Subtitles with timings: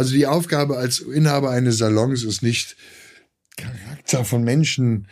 [0.00, 2.74] Also die Aufgabe als Inhaber eines Salons ist nicht
[3.58, 5.08] Charakter von Menschen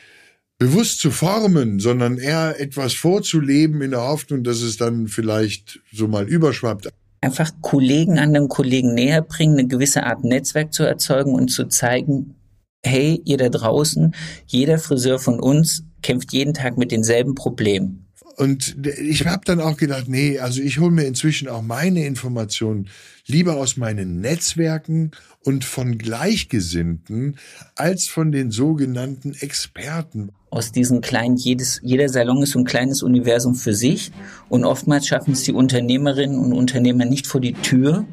[0.59, 6.09] bewusst zu formen, sondern eher etwas vorzuleben in der Hoffnung, dass es dann vielleicht so
[6.09, 6.89] mal überschwappt.
[7.21, 12.37] Einfach Kollegen anderen Kollegen näher bringen, eine gewisse Art Netzwerk zu erzeugen und zu zeigen,
[12.83, 14.15] hey, ihr da draußen,
[14.47, 18.08] jeder Friseur von uns kämpft jeden Tag mit denselben Problemen.
[18.39, 22.89] Und ich habe dann auch gedacht, nee, also ich hole mir inzwischen auch meine Informationen
[23.27, 25.11] lieber aus meinen Netzwerken
[25.45, 27.37] und von Gleichgesinnten
[27.75, 30.31] als von den sogenannten Experten.
[30.51, 34.13] Aus diesen kleinen, jedes, jeder Salon ist so ein kleines Universum für sich
[34.49, 38.07] und oftmals schaffen es die Unternehmerinnen und Unternehmer nicht vor die Tür,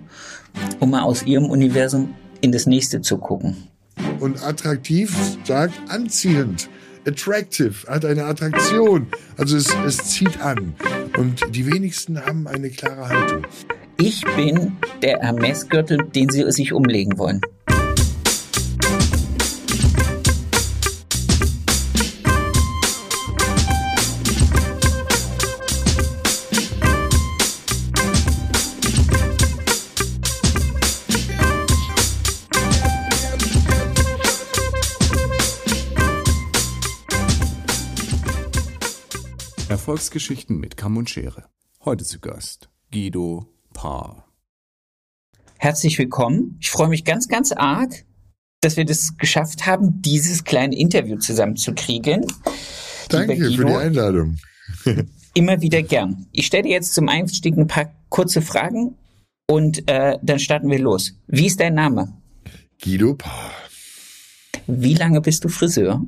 [0.79, 3.55] um mal aus ihrem Universum in das nächste zu gucken.
[4.19, 6.67] Und attraktiv sagt anziehend
[7.07, 9.07] attractive, hat eine Attraktion.
[9.37, 10.75] Also es, es zieht an.
[11.17, 13.45] Und die wenigsten haben eine klare Haltung.
[13.97, 17.41] Ich bin der Hermesgürtel, den Sie sich umlegen wollen.
[39.85, 41.45] Erfolgsgeschichten mit Kamm und Schere.
[41.83, 44.33] Heute zu Gast Guido Paar.
[45.59, 46.57] Herzlich willkommen.
[46.59, 47.93] Ich freue mich ganz, ganz arg,
[48.61, 52.25] dass wir das geschafft haben, dieses kleine Interview zusammenzukriegen.
[53.09, 54.39] Danke Guido, für die Einladung.
[55.35, 56.25] immer wieder gern.
[56.31, 58.97] Ich stelle dir jetzt zum Einstieg ein paar kurze Fragen
[59.47, 61.13] und äh, dann starten wir los.
[61.27, 62.11] Wie ist dein Name?
[62.83, 63.51] Guido Paar.
[64.65, 66.03] Wie lange bist du Friseur?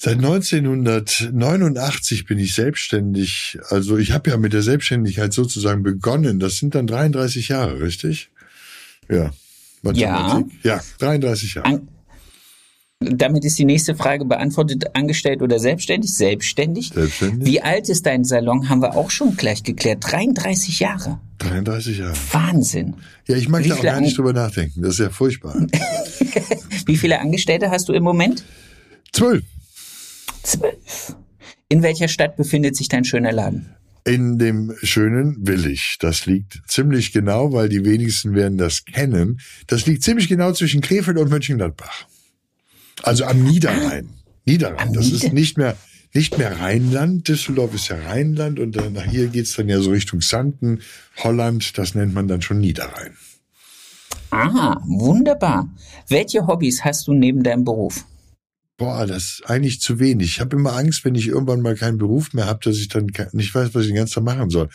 [0.00, 3.58] Seit 1989 bin ich selbstständig.
[3.68, 6.38] Also ich habe ja mit der Selbstständigkeit sozusagen begonnen.
[6.38, 8.30] Das sind dann 33 Jahre, richtig?
[9.08, 9.32] Ja.
[9.94, 10.44] Ja.
[10.62, 11.66] Ja, 33 Jahre.
[11.66, 11.88] An
[13.00, 14.96] damit ist die nächste Frage beantwortet.
[14.96, 16.12] Angestellt oder selbstständig?
[16.12, 16.90] Selbstständig.
[16.92, 17.46] Selbstständig.
[17.46, 18.68] Wie alt ist dein Salon?
[18.68, 19.98] Haben wir auch schon gleich geklärt.
[20.00, 21.20] 33 Jahre.
[21.38, 22.14] 33 Jahre.
[22.32, 22.96] Wahnsinn.
[23.28, 24.82] Ja, ich mag Wie da auch gar nicht drüber nachdenken.
[24.82, 25.54] Das ist ja furchtbar.
[26.86, 28.44] Wie viele Angestellte hast du im Moment?
[29.12, 29.44] Zwölf.
[30.48, 31.14] Zwölf.
[31.68, 33.74] In welcher Stadt befindet sich dein schöner Laden?
[34.04, 35.96] In dem schönen Willig.
[36.00, 39.40] Das liegt ziemlich genau, weil die wenigsten werden das kennen.
[39.66, 42.06] Das liegt ziemlich genau zwischen Krefeld und Mönchengladbach.
[43.02, 44.08] Also am Niederrhein.
[44.46, 44.94] Niederrhein.
[44.94, 45.76] Das Nieder ist nicht mehr,
[46.14, 47.28] nicht mehr Rheinland.
[47.28, 50.80] Düsseldorf ist ja Rheinland und dann, nach hier geht's dann ja so Richtung Sanden,
[51.18, 51.76] Holland.
[51.76, 53.12] Das nennt man dann schon Niederrhein.
[54.30, 55.68] Ah, wunderbar.
[56.08, 58.06] Welche Hobbys hast du neben deinem Beruf?
[58.78, 60.28] Boah, das ist eigentlich zu wenig.
[60.28, 63.10] Ich habe immer Angst, wenn ich irgendwann mal keinen Beruf mehr habe, dass ich dann
[63.32, 64.68] nicht weiß, was ich den ganzen Tag machen soll.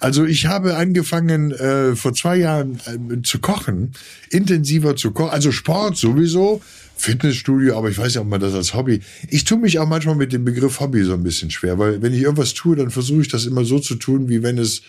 [0.00, 3.92] Also ich habe angefangen äh, vor zwei Jahren äh, zu kochen,
[4.30, 6.62] intensiver zu kochen, also Sport sowieso,
[6.96, 9.00] Fitnessstudio, aber ich weiß ja, ob man das als Hobby.
[9.28, 12.14] Ich tue mich auch manchmal mit dem Begriff Hobby so ein bisschen schwer, weil wenn
[12.14, 14.82] ich irgendwas tue, dann versuche ich das immer so zu tun, wie wenn es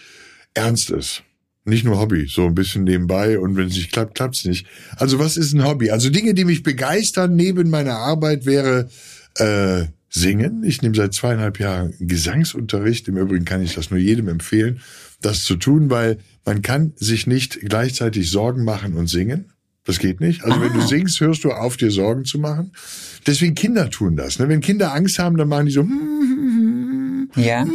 [0.53, 1.23] ernst ist
[1.63, 4.65] nicht nur Hobby, so ein bisschen nebenbei und wenn es nicht klappt, klappt's nicht.
[4.97, 5.91] Also was ist ein Hobby?
[5.91, 8.89] Also Dinge, die mich begeistern neben meiner Arbeit wäre
[9.35, 10.63] äh, Singen.
[10.63, 13.07] Ich nehme seit zweieinhalb Jahren Gesangsunterricht.
[13.07, 14.81] Im Übrigen kann ich das nur jedem empfehlen,
[15.21, 19.51] das zu tun, weil man kann sich nicht gleichzeitig Sorgen machen und singen.
[19.85, 20.43] Das geht nicht.
[20.43, 20.87] Also wenn du ah.
[20.87, 22.71] singst, hörst du auf, dir Sorgen zu machen.
[23.25, 24.37] Deswegen Kinder tun das.
[24.37, 24.47] Ne?
[24.47, 25.83] Wenn Kinder Angst haben, dann machen die so.
[27.35, 27.65] Ja.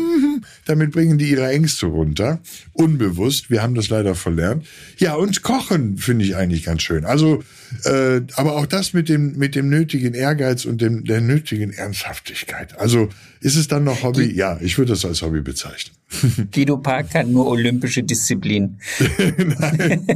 [0.66, 2.40] Damit bringen die ihre Ängste runter.
[2.72, 3.50] Unbewusst.
[3.50, 4.66] Wir haben das leider verlernt.
[4.98, 7.04] Ja, und Kochen finde ich eigentlich ganz schön.
[7.04, 7.42] Also,
[7.84, 12.78] äh, aber auch das mit dem, mit dem nötigen Ehrgeiz und dem, der nötigen Ernsthaftigkeit.
[12.78, 13.08] Also,
[13.40, 14.32] ist es dann noch Hobby?
[14.34, 15.96] Ja, ich würde das als Hobby bezeichnen.
[16.52, 18.78] Guido Park kann nur olympische Disziplin.
[19.58, 20.06] Nein.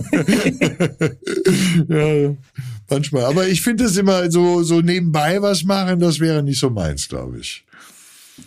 [1.89, 2.37] ja,
[2.89, 3.25] manchmal.
[3.25, 7.09] Aber ich finde es immer so, so nebenbei was machen, das wäre nicht so meins,
[7.09, 7.65] glaube ich.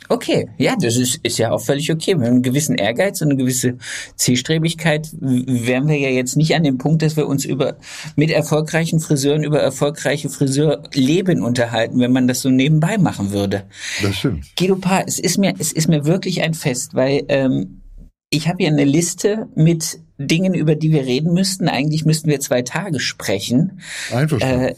[0.10, 2.16] Okay, ja, das ist, ist ja auch völlig okay.
[2.16, 3.78] Mit einem gewissen Ehrgeiz und eine gewisse
[4.16, 7.78] Zielstrebigkeit wären wir ja jetzt nicht an dem Punkt, dass wir uns über
[8.16, 13.64] mit erfolgreichen Friseuren über erfolgreiche Friseurleben unterhalten, wenn man das so nebenbei machen würde.
[14.02, 14.46] Das stimmt.
[14.58, 17.82] Guido Paar, es ist mir, es ist mir wirklich ein Fest, weil ähm,
[18.30, 21.68] ich habe hier eine Liste mit Dingen, über die wir reden müssten.
[21.68, 23.82] Eigentlich müssten wir zwei Tage sprechen.
[24.12, 24.66] Einverstanden.
[24.66, 24.76] Äh,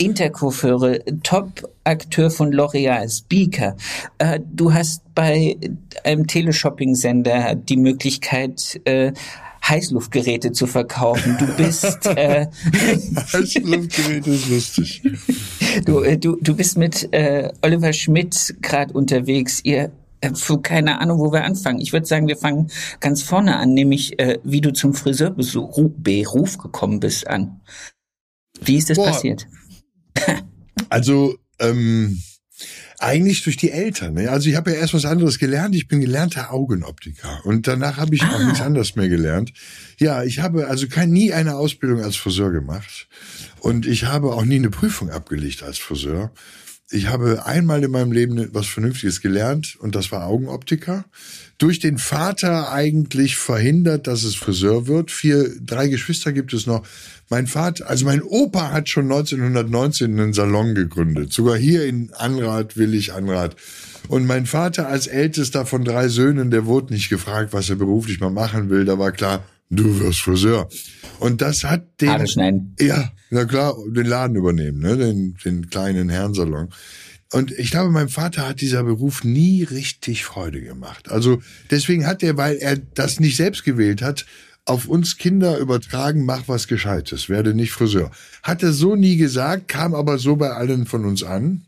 [0.00, 3.76] Intercoiffeure, Top-Akteur von L'Oreal, Speaker.
[4.18, 5.56] Äh, du hast bei
[6.04, 9.12] einem Teleshopping-Sender die Möglichkeit, äh,
[9.68, 11.36] Heißluftgeräte zu verkaufen.
[11.38, 12.46] Du bist äh,
[13.32, 15.02] Heißluftgeräte ist lustig.
[15.84, 19.60] Du, äh, du, du bist mit äh, Oliver Schmidt gerade unterwegs.
[19.64, 19.92] Ihr
[20.22, 20.32] Äh,
[20.62, 21.80] keine Ahnung, wo wir anfangen.
[21.80, 22.70] Ich würde sagen, wir fangen
[23.00, 27.60] ganz vorne an, nämlich äh, wie du zum Friseurberuf gekommen bist an.
[28.62, 29.06] Wie ist das Boah.
[29.06, 29.46] passiert?
[30.88, 32.20] also ähm,
[32.98, 34.14] eigentlich durch die Eltern.
[34.14, 34.30] Ne?
[34.30, 35.74] Also ich habe ja erst was anderes gelernt.
[35.74, 38.34] Ich bin gelernter Augenoptiker und danach habe ich ah.
[38.34, 39.52] auch nichts anderes mehr gelernt.
[39.98, 43.08] Ja, ich habe also kein, nie eine Ausbildung als Friseur gemacht
[43.60, 46.32] und ich habe auch nie eine Prüfung abgelegt als Friseur
[46.90, 51.04] ich habe einmal in meinem Leben was Vernünftiges gelernt und das war Augenoptiker.
[51.58, 55.10] Durch den Vater eigentlich verhindert, dass es Friseur wird.
[55.10, 56.86] Vier, drei Geschwister gibt es noch.
[57.28, 61.32] Mein Vater, also mein Opa hat schon 1919 einen Salon gegründet.
[61.32, 63.54] Sogar hier in Anrat, Willig Anrat.
[64.08, 68.18] Und mein Vater als ältester von drei Söhnen, der wurde nicht gefragt, was er beruflich
[68.18, 68.84] mal machen will.
[68.84, 70.68] Da war klar, du wirst Friseur.
[71.18, 72.10] Und das hat den.
[72.10, 72.74] Haare schneiden.
[72.78, 74.96] Ja, na klar, den Laden übernehmen, ne?
[74.96, 76.68] den, den kleinen Herrensalon.
[77.32, 81.10] Und ich glaube, meinem Vater hat dieser Beruf nie richtig Freude gemacht.
[81.10, 81.40] Also
[81.70, 84.26] deswegen hat er, weil er das nicht selbst gewählt hat,
[84.64, 88.10] auf uns Kinder übertragen, mach was Gescheites, werde nicht Friseur.
[88.42, 91.66] Hat er so nie gesagt, kam aber so bei allen von uns an.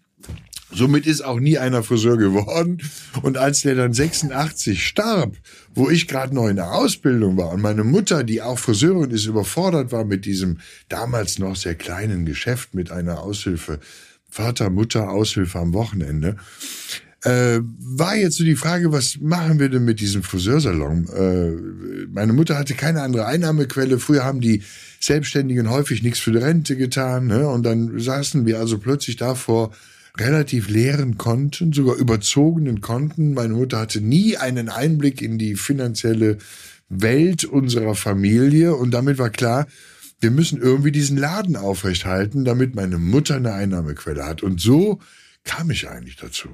[0.74, 2.78] Somit ist auch nie einer Friseur geworden.
[3.22, 5.36] Und als der dann 86 starb,
[5.74, 9.26] wo ich gerade noch in der Ausbildung war und meine Mutter, die auch Friseurin ist,
[9.26, 10.58] überfordert war mit diesem
[10.88, 13.80] damals noch sehr kleinen Geschäft mit einer Aushilfe,
[14.28, 16.36] Vater, Mutter, Aushilfe am Wochenende,
[17.24, 21.06] äh, war jetzt so die Frage, was machen wir denn mit diesem Friseursalon?
[21.08, 24.00] Äh, meine Mutter hatte keine andere Einnahmequelle.
[24.00, 24.62] Früher haben die
[24.98, 27.28] Selbstständigen häufig nichts für die Rente getan.
[27.28, 27.48] Ne?
[27.48, 29.70] Und dann saßen wir also plötzlich davor,
[30.18, 33.34] relativ leeren Konten, sogar überzogenen Konten.
[33.34, 36.38] Meine Mutter hatte nie einen Einblick in die finanzielle
[36.88, 39.66] Welt unserer Familie und damit war klar,
[40.20, 44.42] wir müssen irgendwie diesen Laden aufrechthalten, damit meine Mutter eine Einnahmequelle hat.
[44.42, 45.00] Und so
[45.42, 46.48] kam ich eigentlich dazu.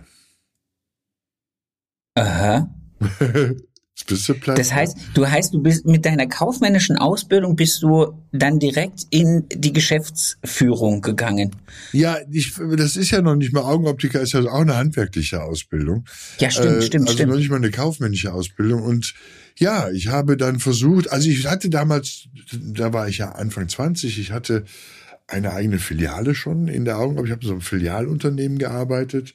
[2.14, 2.74] Aha.
[4.06, 9.44] Das heißt, du heißt, du bist mit deiner kaufmännischen Ausbildung bist du dann direkt in
[9.52, 11.56] die Geschäftsführung gegangen.
[11.92, 16.04] Ja, ich, das ist ja noch nicht mal Augenoptiker, ist ja auch eine handwerkliche Ausbildung.
[16.38, 17.30] Ja, stimmt, äh, stimmt, also stimmt.
[17.32, 19.14] noch nicht mal eine kaufmännische Ausbildung und
[19.56, 24.18] ja, ich habe dann versucht, also ich hatte damals, da war ich ja Anfang 20,
[24.20, 24.64] ich hatte
[25.26, 29.34] eine eigene Filiale schon in der Augen, ich habe so ein Filialunternehmen gearbeitet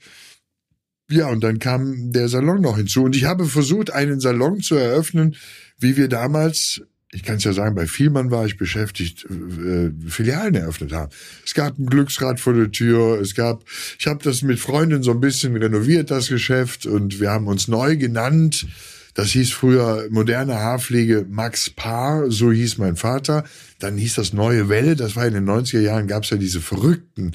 [1.14, 3.04] ja, und dann kam der Salon noch hinzu.
[3.04, 5.36] Und ich habe versucht, einen Salon zu eröffnen,
[5.78, 6.82] wie wir damals,
[7.12, 11.12] ich kann es ja sagen, bei Vielmann war ich beschäftigt, äh, Filialen eröffnet haben.
[11.46, 13.64] Es gab ein Glücksrad vor der Tür, es gab,
[14.00, 17.68] ich habe das mit Freunden so ein bisschen renoviert, das Geschäft, und wir haben uns
[17.68, 18.66] neu genannt.
[19.14, 23.44] Das hieß früher moderne Haarpflege Max Paar, so hieß mein Vater.
[23.78, 26.62] Dann hieß das Neue Welle, das war in den 90er Jahren, gab es ja diese
[26.62, 27.34] verrückten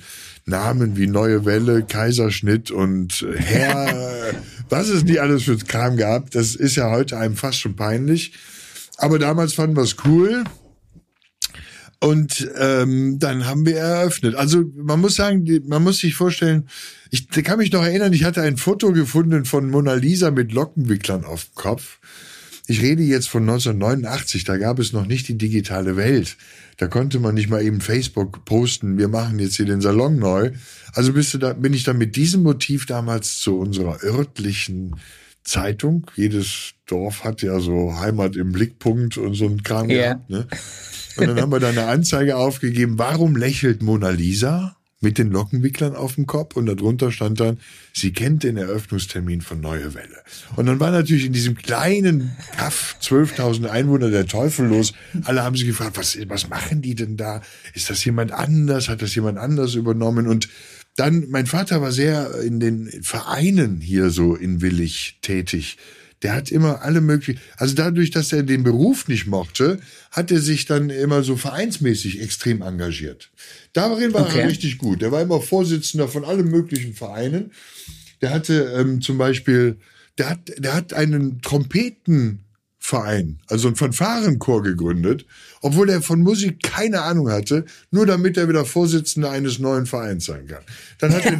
[0.49, 4.35] Namen wie Neue Welle, Kaiserschnitt und Herr,
[4.69, 6.31] was es nie alles für Kram gab.
[6.31, 8.33] Das ist ja heute einem fast schon peinlich.
[8.97, 10.45] Aber damals fanden wir es cool.
[12.01, 14.37] Und ähm, dann haben wir eröffnet.
[14.37, 16.69] Also man muss sagen, man muss sich vorstellen,
[17.11, 21.25] ich kann mich noch erinnern, ich hatte ein Foto gefunden von Mona Lisa mit Lockenwicklern
[21.25, 21.99] auf dem Kopf.
[22.71, 26.37] Ich rede jetzt von 1989, da gab es noch nicht die digitale Welt.
[26.77, 30.51] Da konnte man nicht mal eben Facebook posten, wir machen jetzt hier den Salon neu.
[30.93, 34.97] Also bist du da, bin ich dann mit diesem Motiv damals zu unserer örtlichen
[35.45, 36.11] Zeitung.
[36.15, 40.03] Jedes Dorf hat ja so Heimat im Blickpunkt und so ein Kram yeah.
[40.03, 40.31] gehabt.
[40.31, 40.47] Ne?
[41.17, 44.77] Und dann haben wir da eine Anzeige aufgegeben, warum lächelt Mona Lisa?
[45.01, 47.59] Mit den Lockenwicklern auf dem Kopf und darunter stand dann,
[47.93, 50.23] sie kennt den Eröffnungstermin von Neue Welle.
[50.57, 54.93] Und dann war natürlich in diesem kleinen Kaff 12.000 Einwohner der Teufel los.
[55.25, 57.43] Alle haben sich gefragt, was, was machen die denn da?
[57.75, 58.89] Ist das jemand anders?
[58.89, 60.27] Hat das jemand anders übernommen?
[60.27, 60.49] Und
[60.97, 65.79] dann, mein Vater war sehr in den Vereinen hier so in Willig tätig
[66.23, 69.79] der hat immer alle möglichen, also dadurch, dass er den Beruf nicht mochte,
[70.11, 73.31] hat er sich dann immer so vereinsmäßig extrem engagiert.
[73.73, 74.41] Darin war okay.
[74.41, 75.03] er richtig gut.
[75.03, 77.53] Der war immer Vorsitzender von allen möglichen Vereinen.
[78.21, 79.79] Der hatte ähm, zum Beispiel,
[80.19, 82.45] der hat, der hat einen Trompeten
[82.81, 85.27] Verein, also ein Fanfarenchor gegründet,
[85.61, 90.27] obwohl er von Musik keine Ahnung hatte, nur damit er wieder Vorsitzender eines neuen Vereins
[90.27, 90.63] sein kann.
[90.99, 91.33] Dann hat er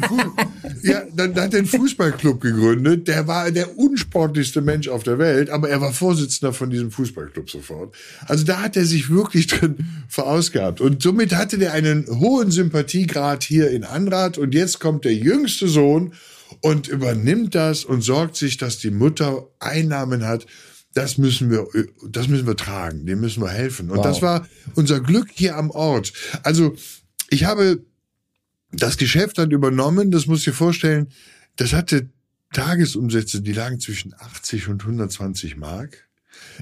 [0.83, 5.49] ja, dann, dann hat einen Fußballclub gegründet, der war der unsportlichste Mensch auf der Welt,
[5.49, 7.95] aber er war Vorsitzender von diesem Fußballclub sofort.
[8.27, 9.77] Also da hat er sich wirklich drin
[10.09, 10.81] verausgabt.
[10.81, 15.67] Und somit hatte der einen hohen Sympathiegrad hier in Anrat und jetzt kommt der jüngste
[15.67, 16.13] Sohn
[16.61, 20.45] und übernimmt das und sorgt sich, dass die Mutter Einnahmen hat
[20.93, 21.67] das müssen wir,
[22.09, 23.89] das müssen wir tragen, dem müssen wir helfen.
[23.91, 24.03] Und wow.
[24.03, 26.13] das war unser Glück hier am Ort.
[26.43, 26.75] Also
[27.29, 27.85] ich habe
[28.71, 31.09] das Geschäft dann übernommen, das muss dir vorstellen,
[31.55, 32.09] das hatte
[32.53, 36.08] Tagesumsätze, die lagen zwischen 80 und 120 Mark.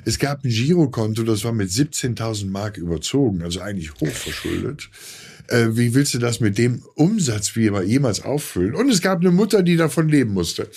[0.05, 4.89] Es gab ein Girokonto, das war mit 17.000 Mark überzogen, also eigentlich hochverschuldet.
[5.47, 8.75] Äh, wie willst du das mit dem Umsatz wie immer jemals auffüllen?
[8.75, 10.67] Und es gab eine Mutter, die davon leben musste.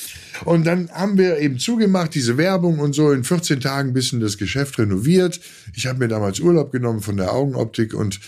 [0.45, 3.11] Und dann haben wir eben zugemacht, diese Werbung und so.
[3.11, 5.41] In 14 Tagen bisschen das Geschäft renoviert.
[5.75, 8.21] Ich habe mir damals Urlaub genommen von der Augenoptik und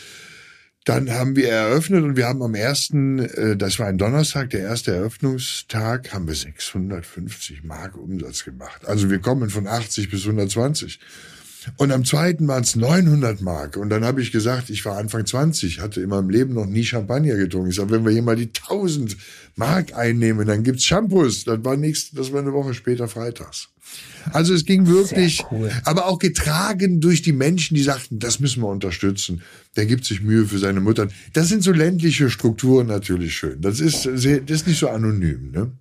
[0.85, 4.61] dann haben wir eröffnet und wir haben am ersten, äh, das war ein Donnerstag, der
[4.61, 8.85] erste Eröffnungstag, haben wir 650 Mark Umsatz gemacht.
[8.87, 10.99] Also wir kommen von 80 bis 120.
[11.77, 13.77] Und am zweiten waren es 900 Mark.
[13.77, 16.85] Und dann habe ich gesagt, ich war Anfang 20, hatte in meinem Leben noch nie
[16.85, 17.71] Champagner getrunken.
[17.71, 19.17] Ich sage, wenn wir hier mal die 1000
[19.57, 21.45] Mark einnehmen, dann gibt's Shampoos.
[21.45, 23.69] Das war nächst, das war eine Woche später freitags.
[24.33, 25.71] Also es ging wirklich, cool.
[25.85, 29.43] aber auch getragen durch die Menschen, die sagten, das müssen wir unterstützen.
[29.77, 31.09] Der gibt sich Mühe für seine Mutter.
[31.33, 33.61] Das sind so ländliche Strukturen natürlich schön.
[33.61, 35.51] Das ist, das ist nicht so anonym.
[35.51, 35.73] Ne?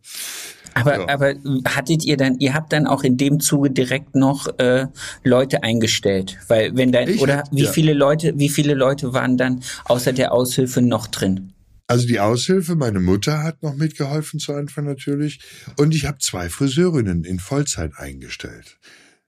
[0.73, 1.09] Aber, ja.
[1.09, 1.33] aber
[1.65, 4.87] hattet ihr dann, ihr habt dann auch in dem Zuge direkt noch äh,
[5.23, 7.71] Leute eingestellt, weil wenn dann ich oder wie ja.
[7.71, 11.53] viele Leute, wie viele Leute waren dann außer der Aushilfe noch drin?
[11.87, 15.41] Also die Aushilfe, meine Mutter hat noch mitgeholfen zu Anfang natürlich.
[15.77, 18.79] Und ich habe zwei Friseurinnen in Vollzeit eingestellt.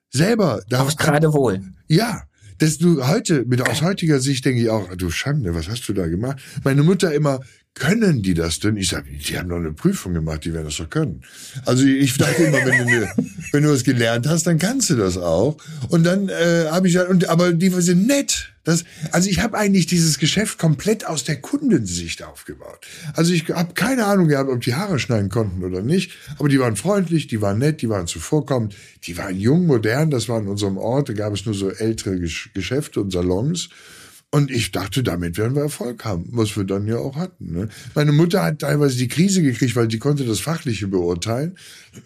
[0.10, 0.62] Selber.
[0.72, 1.62] Auch gerade wohl.
[1.88, 2.24] Ja.
[2.60, 5.94] Das du heute, mit aus heutiger Sicht denke ich auch, du Schande, was hast du
[5.94, 6.40] da gemacht?
[6.64, 7.42] Meine Mutter immer,
[7.76, 8.78] können die das denn?
[8.78, 11.24] Ich sage, die haben doch eine Prüfung gemacht, die werden das doch können.
[11.66, 13.08] Also ich dachte immer, wenn du,
[13.52, 15.58] wenn du was gelernt hast, dann kannst du das auch.
[15.90, 18.54] Und dann äh, habe ich und aber die sind nett.
[18.64, 22.88] Das, also ich habe eigentlich dieses Geschäft komplett aus der Kundensicht aufgebaut.
[23.14, 26.60] Also ich habe keine Ahnung gehabt, ob die Haare schneiden konnten oder nicht, aber die
[26.60, 30.12] waren freundlich, die waren nett, die waren zuvorkommend, die waren jung, modern.
[30.12, 33.70] Das war in unserem Ort, da gab es nur so ältere Geschäfte und Salons.
[34.34, 37.54] Und ich dachte, damit werden wir Erfolg haben, was wir dann ja auch hatten.
[37.54, 37.70] Ne?
[37.94, 41.56] Meine Mutter hat teilweise die Krise gekriegt, weil sie konnte das Fachliche beurteilen.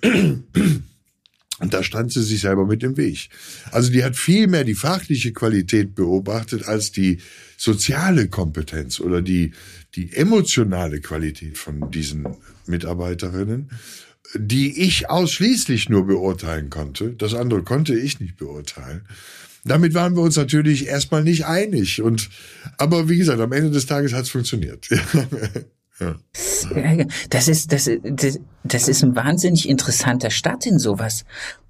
[0.03, 3.29] Und da stand sie sich selber mit im Weg.
[3.71, 7.21] Also die hat viel mehr die fachliche Qualität beobachtet als die
[7.55, 9.53] soziale Kompetenz oder die,
[9.95, 12.27] die emotionale Qualität von diesen
[12.65, 13.71] Mitarbeiterinnen,
[14.35, 17.13] die ich ausschließlich nur beurteilen konnte.
[17.13, 19.07] Das andere konnte ich nicht beurteilen.
[19.67, 22.01] Damit waren wir uns natürlich erstmal nicht einig.
[22.01, 22.29] Und
[22.77, 24.87] aber wie gesagt, am Ende des Tages hat es funktioniert.
[25.99, 26.15] ja.
[27.29, 31.25] Das ist, das, das, das ist ein wahnsinnig interessanter Start in sowas.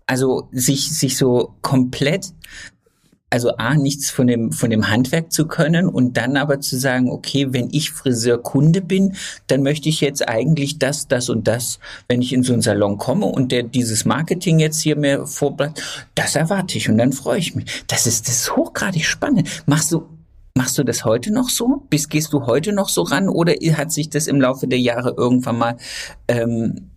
[0.05, 2.33] Also sich, sich so komplett
[3.29, 7.11] also A, nichts von dem, von dem Handwerk zu können und dann aber zu sagen,
[7.11, 9.15] okay, wenn ich Friseurkunde bin,
[9.47, 12.97] dann möchte ich jetzt eigentlich das, das und das, wenn ich in so einen Salon
[12.97, 15.81] komme und der dieses Marketing jetzt hier mir vorbleibt,
[16.15, 17.83] das erwarte ich und dann freue ich mich.
[17.87, 19.49] Das ist, das ist hochgradig spannend.
[19.65, 20.07] Machst du,
[20.57, 21.83] Machst du das heute noch so?
[21.91, 25.13] Bis gehst du heute noch so ran oder hat sich das im Laufe der Jahre
[25.15, 25.77] irgendwann mal
[26.27, 26.89] ähm,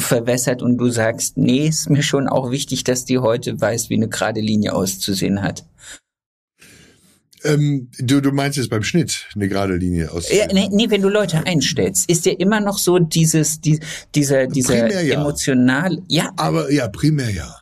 [0.00, 3.94] verwässert und du sagst, nee, ist mir schon auch wichtig, dass die heute weiß, wie
[3.94, 5.64] eine gerade Linie auszusehen hat.
[7.44, 10.30] Ähm, du, du meinst jetzt beim Schnitt eine gerade Linie aus?
[10.32, 13.78] Ja, nee, nee, wenn du Leute einstellst, ist dir immer noch so dieses, die,
[14.14, 15.20] dieser, dieser ja.
[15.20, 16.32] emotional, ja.
[16.36, 17.54] Aber ja, primär ja.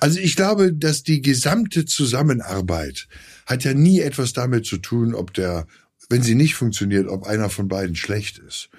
[0.00, 3.08] Also ich glaube, dass die gesamte Zusammenarbeit
[3.46, 5.66] hat ja nie etwas damit zu tun, ob der,
[6.08, 8.70] wenn sie nicht funktioniert, ob einer von beiden schlecht ist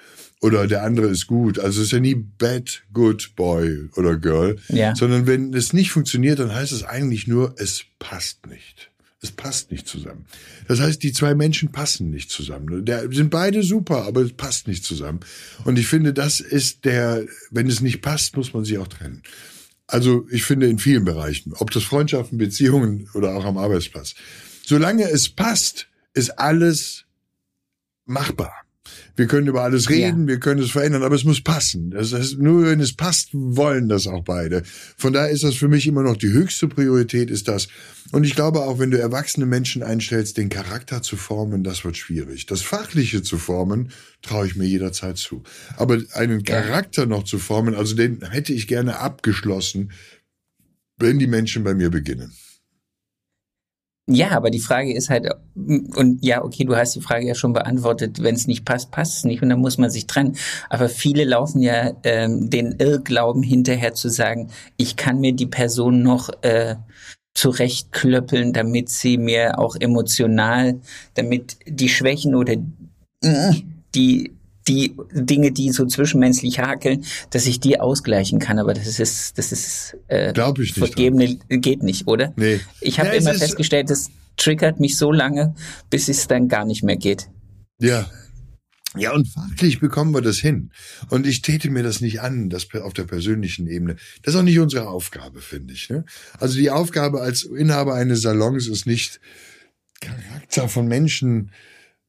[0.42, 1.60] oder der andere ist gut.
[1.60, 4.96] Also es ist ja nie bad, good boy oder girl, ja.
[4.96, 8.92] sondern wenn es nicht funktioniert, dann heißt es eigentlich nur, es passt nicht.
[9.22, 10.26] Es passt nicht zusammen.
[10.70, 12.86] Das heißt, die zwei Menschen passen nicht zusammen.
[12.86, 15.20] Der sind beide super, aber es passt nicht zusammen.
[15.66, 19.22] Und ich finde, das ist der, wenn es nicht passt, muss man sich auch trennen.
[19.88, 24.16] Also ich finde in vielen Bereichen, ob das Freundschaften, Beziehungen oder auch am Arbeitsplatz.
[24.64, 27.06] Solange es passt, ist alles
[28.06, 28.54] machbar.
[29.16, 30.28] Wir können über alles reden, ja.
[30.28, 31.92] wir können es verändern, aber es muss passen.
[31.92, 34.64] Das heißt, nur wenn es passt, wollen das auch beide.
[34.98, 37.68] Von daher ist das für mich immer noch die höchste Priorität, ist das.
[38.12, 41.98] Und ich glaube auch, wenn du erwachsene Menschen einstellst, den Charakter zu formen, das wird
[41.98, 42.46] schwierig.
[42.46, 43.92] Das Fachliche zu formen,
[44.22, 45.44] traue ich mir jederzeit zu.
[45.78, 49.92] Aber einen Charakter noch zu formen, also den hätte ich gerne abgeschlossen,
[50.98, 52.34] wenn die Menschen bei mir beginnen.
[54.12, 57.54] Ja, aber die Frage ist halt, und ja, okay, du hast die Frage ja schon
[57.54, 60.36] beantwortet, wenn es nicht passt, passt es nicht und dann muss man sich trennen.
[60.68, 66.02] Aber viele laufen ja ähm, den Irrglauben hinterher zu sagen, ich kann mir die Person
[66.02, 66.78] noch äh,
[67.36, 70.82] zurechtklöppeln, damit sie mir auch emotional,
[71.14, 72.56] damit die Schwächen oder
[73.94, 74.39] die
[74.70, 78.60] die Dinge, die so zwischenmenschlich hakeln, dass ich die ausgleichen kann.
[78.60, 82.34] Aber das ist, das ist äh, Glaub ich nicht vergebene geht nicht, oder?
[82.38, 82.60] Nee.
[82.80, 85.56] Ich habe ja, immer festgestellt, das triggert mich so lange,
[85.90, 87.28] bis es dann gar nicht mehr geht.
[87.80, 88.10] Ja.
[88.98, 90.72] Ja, und fachlich bekommen wir das hin.
[91.10, 93.98] Und ich täte mir das nicht an, das auf der persönlichen Ebene.
[94.24, 95.90] Das ist auch nicht unsere Aufgabe, finde ich.
[95.90, 96.06] Ne?
[96.40, 99.20] Also die Aufgabe als Inhaber eines Salons ist nicht,
[100.02, 101.52] Charakter von Menschen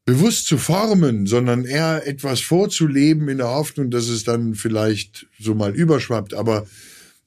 [0.04, 5.54] bewusst zu formen, sondern eher etwas vorzuleben in der Hoffnung, dass es dann vielleicht so
[5.54, 6.34] mal überschwappt.
[6.34, 6.66] Aber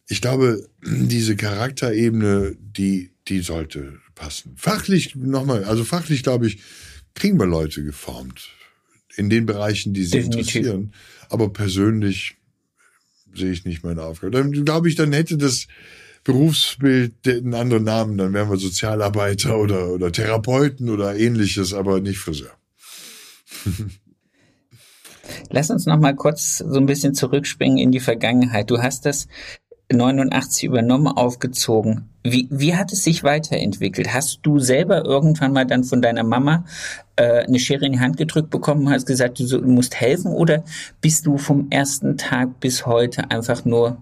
[0.08, 4.54] ich glaube, diese Charakterebene, die, die sollte passen.
[4.58, 6.60] Fachlich, nochmal, also fachlich glaube ich,
[7.16, 8.50] kriegen wir Leute geformt
[9.16, 10.56] in den Bereichen, die sie Definitiv.
[10.56, 10.94] interessieren.
[11.30, 12.36] Aber persönlich
[13.36, 14.32] sehe ich nicht meine Aufgabe.
[14.32, 15.68] Dann glaube ich, dann hätte das
[16.24, 22.18] Berufsbild einen anderen Namen, dann wären wir Sozialarbeiter oder, oder Therapeuten oder ähnliches, aber nicht
[22.18, 22.52] Friseur.
[25.50, 28.70] Lass uns noch mal kurz so ein bisschen zurückspringen in die Vergangenheit.
[28.70, 29.28] Du hast das
[29.94, 32.10] 89 übernommen, aufgezogen.
[32.24, 34.14] Wie, wie hat es sich weiterentwickelt?
[34.14, 36.64] Hast du selber irgendwann mal dann von deiner Mama
[37.16, 40.32] äh, eine Schere in die Hand gedrückt bekommen, hast gesagt, du, so, du musst helfen
[40.32, 40.64] oder
[41.02, 44.02] bist du vom ersten Tag bis heute einfach nur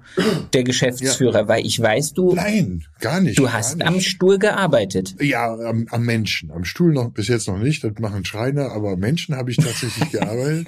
[0.54, 1.42] der Geschäftsführer?
[1.42, 1.48] Ja.
[1.48, 2.36] Weil ich weiß, du.
[2.36, 3.40] Nein, gar nicht.
[3.40, 3.88] Du hast nicht.
[3.88, 5.16] am Stuhl gearbeitet.
[5.20, 6.52] Ja, am, am Menschen.
[6.52, 10.10] Am Stuhl noch bis jetzt noch nicht, das machen Schreiner, aber Menschen habe ich tatsächlich
[10.12, 10.68] gearbeitet.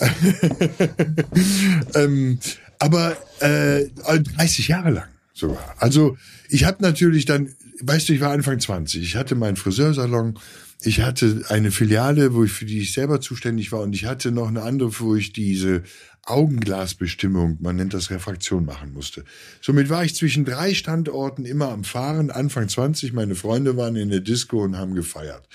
[1.94, 2.38] ähm,
[2.80, 5.76] aber äh, 30 Jahre lang sogar.
[5.78, 6.16] Also
[6.48, 10.38] ich habe natürlich dann, weißt du, ich war Anfang 20, ich hatte meinen Friseursalon,
[10.82, 14.32] ich hatte eine Filiale, wo ich für die ich selber zuständig war und ich hatte
[14.32, 15.82] noch eine andere, wo ich diese
[16.24, 19.24] Augenglasbestimmung, man nennt das Refraktion, machen musste.
[19.60, 22.30] Somit war ich zwischen drei Standorten immer am Fahren.
[22.30, 25.48] Anfang 20, meine Freunde waren in der Disco und haben gefeiert.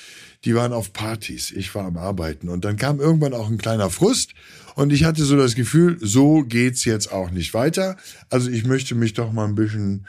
[0.44, 2.50] Die waren auf Partys, ich war am Arbeiten.
[2.50, 4.34] Und dann kam irgendwann auch ein kleiner Frust
[4.76, 7.98] und ich hatte so das Gefühl, so geht's jetzt auch nicht weiter.
[8.30, 10.06] Also ich möchte mich doch mal ein bisschen,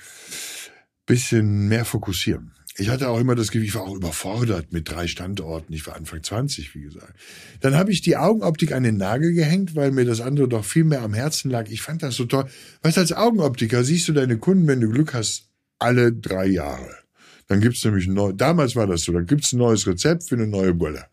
[1.07, 2.53] bisschen mehr fokussieren.
[2.79, 5.73] Ich hatte auch immer das Gefühl, ich war auch überfordert mit drei Standorten.
[5.73, 7.15] Ich war Anfang 20, wie gesagt.
[7.61, 10.85] Dann habe ich die Augenoptik an den Nagel gehängt, weil mir das andere doch viel
[10.85, 11.71] mehr am Herzen lag.
[11.71, 12.47] Ich fand das so toll.
[12.83, 17.06] Weißt als Augenoptiker siehst du deine Kunden, wenn du Glück hast, alle drei Jahre.
[17.49, 20.47] Dann gibt's nämlich neues, damals war das so, dann gibt's ein neues Rezept für eine
[20.47, 21.07] neue Brille.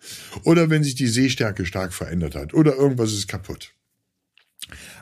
[0.43, 2.53] Oder wenn sich die Sehstärke stark verändert hat.
[2.53, 3.73] Oder irgendwas ist kaputt.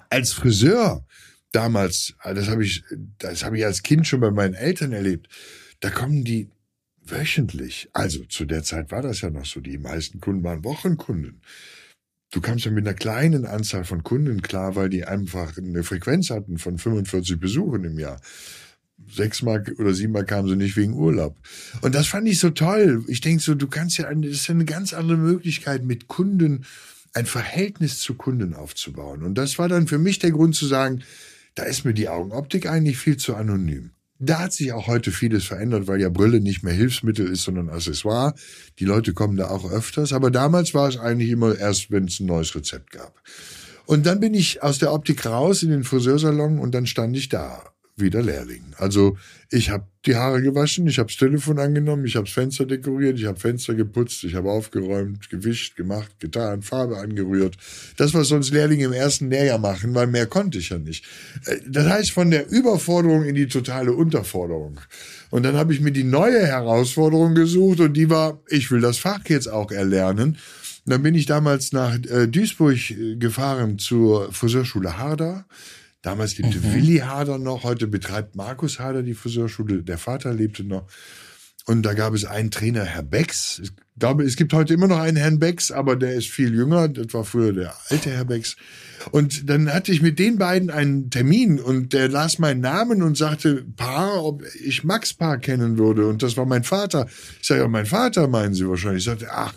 [0.09, 1.05] Als Friseur
[1.51, 2.83] damals, das habe ich,
[3.17, 5.29] das habe ich als Kind schon bei meinen Eltern erlebt
[5.81, 6.49] da kommen die
[7.03, 7.89] wöchentlich.
[7.91, 9.59] Also zu der Zeit war das ja noch so.
[9.59, 11.41] Die meisten Kunden waren Wochenkunden.
[12.31, 16.29] Du kamst ja mit einer kleinen Anzahl von Kunden klar, weil die einfach eine Frequenz
[16.29, 18.21] hatten von 45 Besuchen im Jahr.
[19.09, 21.35] Sechsmal oder siebenmal kamen sie nicht wegen Urlaub.
[21.81, 23.03] Und das fand ich so toll.
[23.07, 26.65] Ich denke so, du kannst ja, das ist ja eine ganz andere Möglichkeit, mit Kunden
[27.13, 29.23] ein Verhältnis zu Kunden aufzubauen.
[29.23, 31.03] Und das war dann für mich der Grund zu sagen,
[31.55, 33.91] da ist mir die Augenoptik eigentlich viel zu anonym.
[34.19, 37.69] Da hat sich auch heute vieles verändert, weil ja Brille nicht mehr Hilfsmittel ist, sondern
[37.69, 38.35] Accessoire.
[38.79, 40.13] Die Leute kommen da auch öfters.
[40.13, 43.19] Aber damals war es eigentlich immer erst, wenn es ein neues Rezept gab.
[43.87, 47.29] Und dann bin ich aus der Optik raus in den Friseursalon und dann stand ich
[47.29, 47.63] da
[48.01, 48.63] wieder Lehrling.
[48.77, 49.17] Also
[49.49, 53.19] ich habe die Haare gewaschen, ich habe das Telefon angenommen, ich habe das Fenster dekoriert,
[53.19, 57.57] ich habe Fenster geputzt, ich habe aufgeräumt, gewischt, gemacht, getan, Farbe angerührt.
[57.97, 61.05] Das, was sonst Lehrlinge im ersten Lehrjahr machen, weil mehr konnte ich ja nicht.
[61.45, 64.79] Äh, das heißt, von der Überforderung in die totale Unterforderung.
[65.29, 68.97] Und dann habe ich mir die neue Herausforderung gesucht und die war, ich will das
[68.97, 70.37] Fach jetzt auch erlernen.
[70.85, 75.45] Und dann bin ich damals nach äh, Duisburg äh, gefahren zur Friseurschule Harder
[76.01, 76.73] Damals lebte mhm.
[76.73, 80.87] Willi Hader noch, heute betreibt Markus Hader die Friseurschule, der Vater lebte noch.
[81.65, 83.61] Und da gab es einen Trainer, Herr Becks.
[83.63, 86.87] Ich glaube, es gibt heute immer noch einen Herrn Becks, aber der ist viel jünger.
[86.87, 88.55] Das war früher der alte Herr Becks.
[89.11, 93.15] Und dann hatte ich mit den beiden einen Termin und der las meinen Namen und
[93.15, 96.07] sagte, Paar, ob ich Max Paar kennen würde.
[96.07, 97.07] Und das war mein Vater.
[97.39, 99.01] Ich sage, ja, mein Vater meinen Sie wahrscheinlich.
[99.01, 99.53] Ich sagte, ach,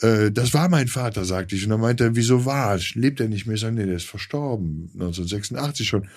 [0.00, 1.64] äh, das war mein Vater, sagte ich.
[1.64, 2.78] Und dann meinte er, wieso war?
[2.94, 3.54] Lebt er nicht mehr?
[3.54, 6.08] Ich sage, nee, der ist verstorben, 1986 schon.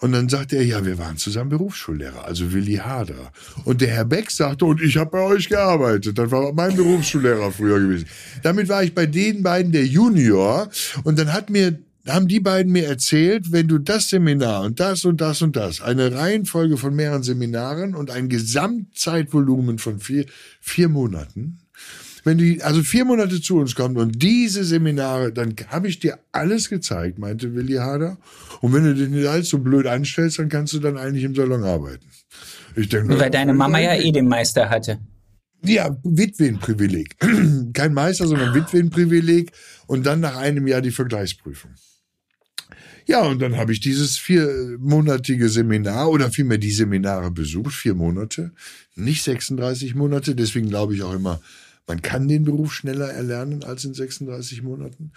[0.00, 3.32] Und dann sagte er, ja, wir waren zusammen Berufsschullehrer, also Willi Hader.
[3.64, 6.18] Und der Herr Beck sagte, und ich habe bei euch gearbeitet.
[6.18, 8.06] Das war mein Berufsschullehrer früher gewesen.
[8.42, 10.68] Damit war ich bei den beiden der Junior.
[11.04, 15.06] Und dann hat mir haben die beiden mir erzählt, wenn du das Seminar und das
[15.06, 20.26] und das und das, eine Reihenfolge von mehreren Seminaren und ein Gesamtzeitvolumen von vier,
[20.60, 21.60] vier Monaten,
[22.24, 26.18] wenn die also vier Monate zu uns kommt und diese Seminare, dann habe ich dir
[26.32, 28.16] alles gezeigt, meinte Willi Hader.
[28.60, 31.64] Und wenn du dich nicht allzu blöd anstellst, dann kannst du dann eigentlich im Salon
[31.64, 32.06] arbeiten.
[32.76, 34.98] Ich denke, Weil deine Mama ja eh den Meister hatte.
[35.62, 37.16] Ja, Witwenprivileg.
[37.72, 39.52] Kein Meister, sondern Witwenprivileg.
[39.86, 41.70] Und dann nach einem Jahr die Vergleichsprüfung.
[43.06, 48.52] Ja, und dann habe ich dieses viermonatige Seminar oder vielmehr die Seminare besucht, vier Monate,
[48.94, 50.34] nicht 36 Monate.
[50.34, 51.40] Deswegen glaube ich auch immer,
[51.86, 55.12] Man kann den Beruf schneller erlernen als in 36 Monaten,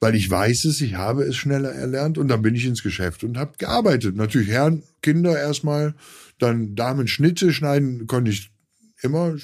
[0.00, 3.24] weil ich weiß es, ich habe es schneller erlernt und dann bin ich ins Geschäft
[3.24, 4.16] und habe gearbeitet.
[4.16, 5.94] Natürlich Herren, Kinder erstmal,
[6.38, 8.50] dann Damen Schnitte schneiden konnte ich
[9.02, 9.36] immer,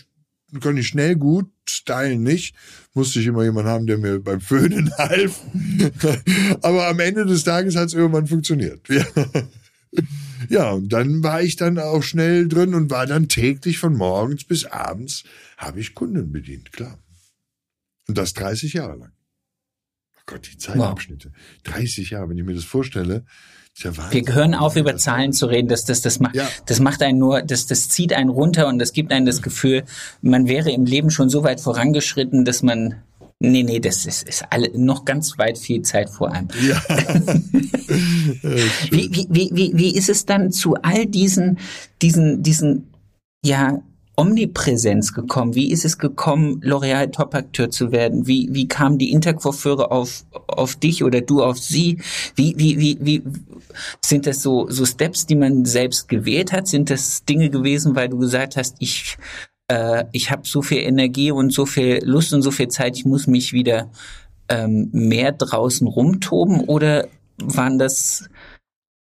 [0.60, 2.54] konnte ich schnell gut, stylen nicht.
[2.94, 5.40] Musste ich immer jemanden haben, der mir beim Föhnen half.
[6.62, 8.88] Aber am Ende des Tages hat es irgendwann funktioniert.
[8.88, 9.04] Ja.
[10.48, 14.44] Ja, und dann war ich dann auch schnell drin und war dann täglich von morgens
[14.44, 15.24] bis abends
[15.56, 16.98] habe ich Kunden bedient, klar.
[18.08, 19.12] Und das 30 Jahre lang.
[20.16, 21.32] Oh Gott, die Zeitabschnitte.
[21.32, 21.74] Wow.
[21.74, 23.24] 30 Jahre, wenn ich mir das vorstelle.
[23.76, 25.66] Ja Wir gehören auf, über Zahlen zu reden.
[25.66, 26.48] Das, das, das, macht, ja.
[26.66, 29.84] das macht einen nur, das, das zieht einen runter und das gibt einen das Gefühl,
[30.22, 33.02] man wäre im Leben schon so weit vorangeschritten, dass man
[33.50, 36.48] Nee, nee, das ist, ist alle, noch ganz weit viel Zeit vor einem.
[36.66, 36.82] Ja.
[38.90, 41.58] wie, wie, wie, wie ist es dann zu all diesen,
[42.00, 42.88] diesen, diesen,
[43.44, 43.82] ja,
[44.16, 45.54] Omnipräsenz gekommen?
[45.54, 48.26] Wie ist es gekommen, L'Oreal Top-Akteur zu werden?
[48.26, 51.98] Wie, wie kamen die Intercoiffeure auf, auf dich oder du auf sie?
[52.36, 53.22] Wie, wie, wie, wie,
[54.04, 56.68] sind das so, so Steps, die man selbst gewählt hat?
[56.68, 59.16] Sind das Dinge gewesen, weil du gesagt hast, ich
[59.68, 63.04] äh, ich habe so viel Energie und so viel Lust und so viel Zeit, ich
[63.04, 63.90] muss mich wieder
[64.48, 68.28] ähm, mehr draußen rumtoben oder waren das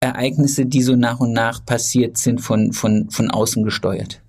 [0.00, 4.22] Ereignisse, die so nach und nach passiert sind, von, von, von außen gesteuert?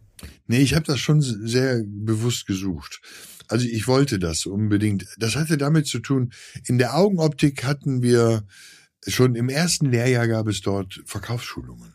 [0.47, 3.01] Nee, ich habe das schon sehr bewusst gesucht.
[3.49, 5.07] Also ich wollte das unbedingt.
[5.17, 6.31] Das hatte damit zu tun,
[6.65, 8.43] in der Augenoptik hatten wir
[9.07, 11.93] schon im ersten Lehrjahr gab es dort Verkaufsschulungen.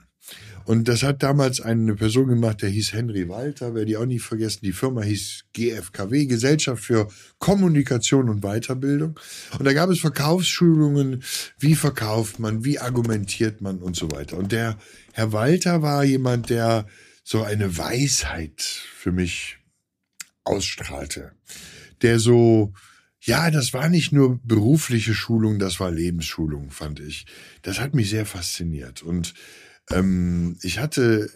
[0.65, 4.23] Und das hat damals eine Person gemacht, der hieß Henry Walter, werde ich auch nicht
[4.23, 4.61] vergessen.
[4.63, 9.19] Die Firma hieß GFKW, Gesellschaft für Kommunikation und Weiterbildung.
[9.59, 11.23] Und da gab es Verkaufsschulungen,
[11.59, 14.37] wie verkauft man, wie argumentiert man und so weiter.
[14.37, 14.79] Und der
[15.13, 16.87] Herr Walter war jemand, der
[17.25, 19.59] so eine Weisheit für mich
[20.45, 21.33] ausstrahlte.
[22.03, 22.73] Der so,
[23.21, 27.27] ja, das war nicht nur berufliche Schulung, das war Lebensschulung, fand ich.
[27.63, 29.03] Das hat mich sehr fasziniert.
[29.03, 29.35] Und
[29.91, 31.31] ähm, ich hatte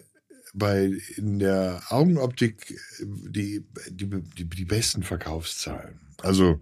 [0.53, 5.99] bei in der Augenoptik die, die, die, die besten Verkaufszahlen.
[6.23, 6.59] Also,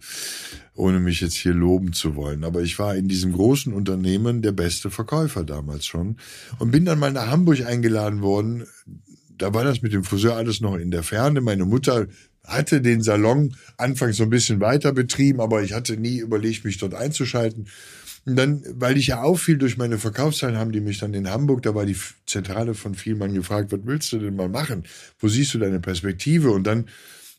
[0.73, 4.51] ohne mich jetzt hier loben zu wollen, aber ich war in diesem großen Unternehmen der
[4.51, 6.17] beste Verkäufer damals schon
[6.59, 8.65] und bin dann mal nach Hamburg eingeladen worden.
[9.37, 11.39] Da war das mit dem Friseur alles noch in der Ferne.
[11.39, 12.07] Meine Mutter
[12.43, 16.77] hatte den Salon anfangs so ein bisschen weiter betrieben, aber ich hatte nie überlegt, mich
[16.77, 17.67] dort einzuschalten.
[18.25, 21.61] Und dann, weil ich ja auffiel durch meine Verkaufszahlen, haben die mich dann in Hamburg,
[21.61, 24.83] da war die Zentrale von Vielmann gefragt, was willst du denn mal machen?
[25.19, 26.49] Wo siehst du deine Perspektive?
[26.49, 26.89] Und dann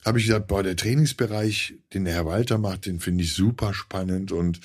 [0.04, 3.74] habe ich gesagt, boah, der Trainingsbereich, den der Herr Walter macht, den finde ich super
[3.74, 4.60] spannend und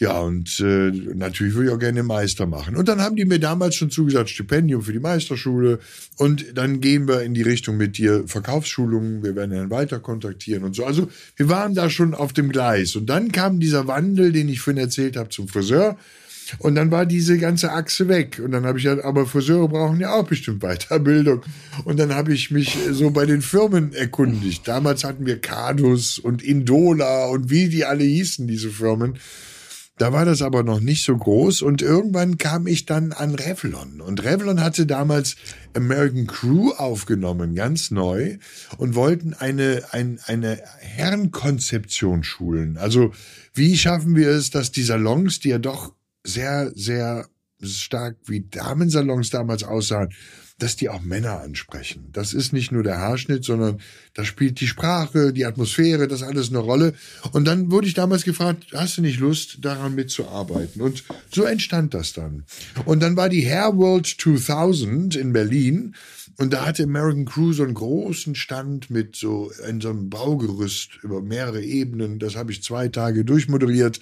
[0.00, 2.74] ja, und äh, natürlich würde ich auch gerne Meister machen.
[2.74, 5.78] Und dann haben die mir damals schon zugesagt, Stipendium für die Meisterschule.
[6.16, 9.22] Und dann gehen wir in die Richtung mit dir Verkaufsschulungen.
[9.22, 10.86] Wir werden Herrn Walter kontaktieren und so.
[10.86, 12.96] Also wir waren da schon auf dem Gleis.
[12.96, 15.98] Und dann kam dieser Wandel, den ich vorhin erzählt habe, zum Friseur.
[16.60, 18.40] Und dann war diese ganze Achse weg.
[18.42, 21.42] Und dann habe ich gesagt, aber Friseure brauchen ja auch bestimmt Weiterbildung.
[21.84, 24.66] Und dann habe ich mich so bei den Firmen erkundigt.
[24.66, 29.18] Damals hatten wir Cadus und Indola und wie die alle hießen, diese Firmen.
[30.00, 34.00] Da war das aber noch nicht so groß und irgendwann kam ich dann an Revlon
[34.00, 35.36] und Revlon hatte damals
[35.74, 38.38] American Crew aufgenommen, ganz neu
[38.78, 42.78] und wollten eine, ein, eine Herrenkonzeption schulen.
[42.78, 43.12] Also
[43.52, 45.92] wie schaffen wir es, dass die Salons, die ja doch
[46.24, 47.26] sehr, sehr
[47.60, 50.14] stark wie Damensalons damals aussahen,
[50.62, 52.08] dass die auch Männer ansprechen.
[52.12, 53.80] Das ist nicht nur der Haarschnitt, sondern
[54.14, 56.94] da spielt die Sprache, die Atmosphäre, das alles eine Rolle.
[57.32, 60.82] Und dann wurde ich damals gefragt, hast du nicht Lust, daran mitzuarbeiten?
[60.82, 62.44] Und so entstand das dann.
[62.84, 65.94] Und dann war die Hair World 2000 in Berlin.
[66.36, 70.98] Und da hatte American Crew so einen großen Stand mit so, in so einem Baugerüst
[71.02, 72.18] über mehrere Ebenen.
[72.18, 74.00] Das habe ich zwei Tage durchmoderiert.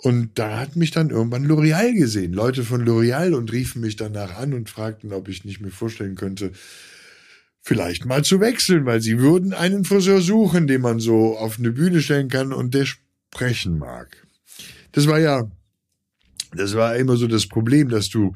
[0.00, 4.36] Und da hat mich dann irgendwann L'Oreal gesehen, Leute von L'Oreal und riefen mich danach
[4.36, 6.52] an und fragten, ob ich nicht mir vorstellen könnte,
[7.62, 11.72] vielleicht mal zu wechseln, weil sie würden einen Friseur suchen, den man so auf eine
[11.72, 14.24] Bühne stellen kann und der sprechen mag.
[14.92, 15.50] Das war ja,
[16.52, 18.34] das war immer so das Problem, dass du,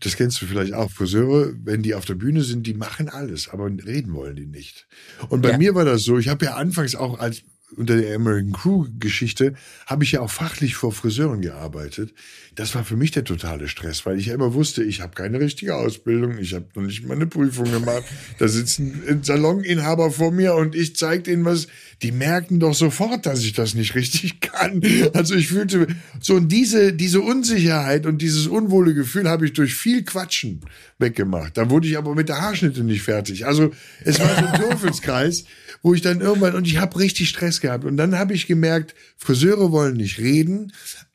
[0.00, 3.48] das kennst du vielleicht auch, Friseure, wenn die auf der Bühne sind, die machen alles,
[3.48, 4.86] aber reden wollen die nicht.
[5.28, 5.58] Und bei ja.
[5.58, 7.42] mir war das so, ich habe ja anfangs auch als
[7.76, 9.54] unter der American Crew Geschichte
[9.86, 12.12] habe ich ja auch fachlich vor Friseuren gearbeitet.
[12.54, 15.40] Das war für mich der totale Stress, weil ich ja immer wusste, ich habe keine
[15.40, 18.04] richtige Ausbildung, ich habe noch nicht mal eine Prüfung gemacht.
[18.38, 21.68] Da sitzen ein Saloninhaber vor mir und ich zeige denen was.
[22.02, 24.82] Die merken doch sofort, dass ich das nicht richtig kann.
[25.14, 25.86] Also ich fühlte
[26.20, 30.60] so und diese diese Unsicherheit und dieses unwohle Gefühl habe ich durch viel Quatschen
[30.98, 31.56] weggemacht.
[31.56, 33.46] Da wurde ich aber mit der Haarschnitte nicht fertig.
[33.46, 33.72] Also
[34.04, 35.44] es war so ein Teufelskreis,
[35.82, 38.94] wo ich dann irgendwann und ich habe richtig Stress gehabt und dann habe ich gemerkt,
[39.16, 40.72] Friseure wollen nicht reden,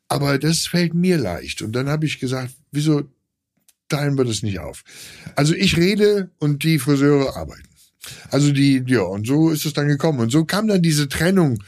[0.08, 1.62] aber das fällt mir leicht.
[1.62, 3.04] Und dann habe ich gesagt, wieso
[3.90, 4.84] teilen wir das nicht auf?
[5.36, 7.64] Also ich rede und die Friseure arbeiten.
[8.30, 10.20] Also die, ja, und so ist es dann gekommen.
[10.20, 11.62] Und so kam dann diese Trennung,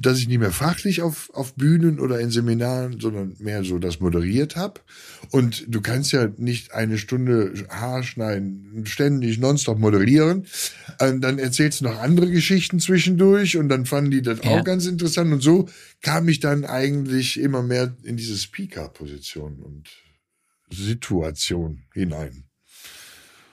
[0.00, 4.00] dass ich nicht mehr fachlich auf, auf Bühnen oder in Seminaren, sondern mehr so das
[4.00, 4.80] moderiert habe.
[5.30, 10.46] Und du kannst ja nicht eine Stunde Haar schneiden, ständig nonstop moderieren.
[11.00, 14.50] Und dann erzählst du noch andere Geschichten zwischendurch und dann fanden die das ja.
[14.50, 15.32] auch ganz interessant.
[15.32, 15.68] Und so
[16.02, 19.88] kam ich dann eigentlich immer mehr in diese Speaker-Position und
[20.70, 22.44] Situation hinein.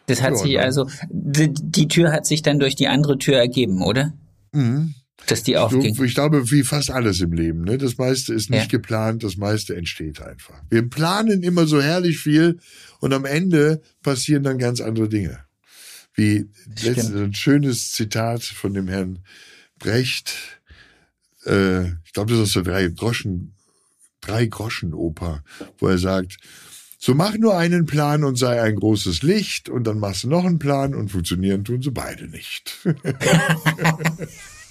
[0.05, 3.37] Das hat ja, sich also, die, die, Tür hat sich dann durch die andere Tür
[3.37, 4.13] ergeben, oder?
[4.51, 4.95] Mhm.
[5.27, 5.95] Dass die aufging.
[5.95, 7.63] So, ich glaube, wie fast alles im Leben.
[7.63, 7.77] Ne?
[7.77, 8.77] Das meiste ist nicht ja.
[8.77, 10.61] geplant, das meiste entsteht einfach.
[10.69, 12.59] Wir planen immer so herrlich viel
[12.99, 15.39] und am Ende passieren dann ganz andere Dinge.
[16.13, 16.49] Wie
[16.81, 19.19] letztens ein schönes Zitat von dem Herrn
[19.79, 20.35] Brecht.
[21.45, 23.53] Äh, ich glaube, das ist aus der drei Groschen,
[24.21, 25.43] drei Groschen Oper,
[25.79, 26.37] wo er sagt,
[26.99, 30.45] so mach nur einen Plan und sei ein großes Licht und dann machst du noch
[30.45, 32.79] einen Plan und funktionieren tun sie beide nicht.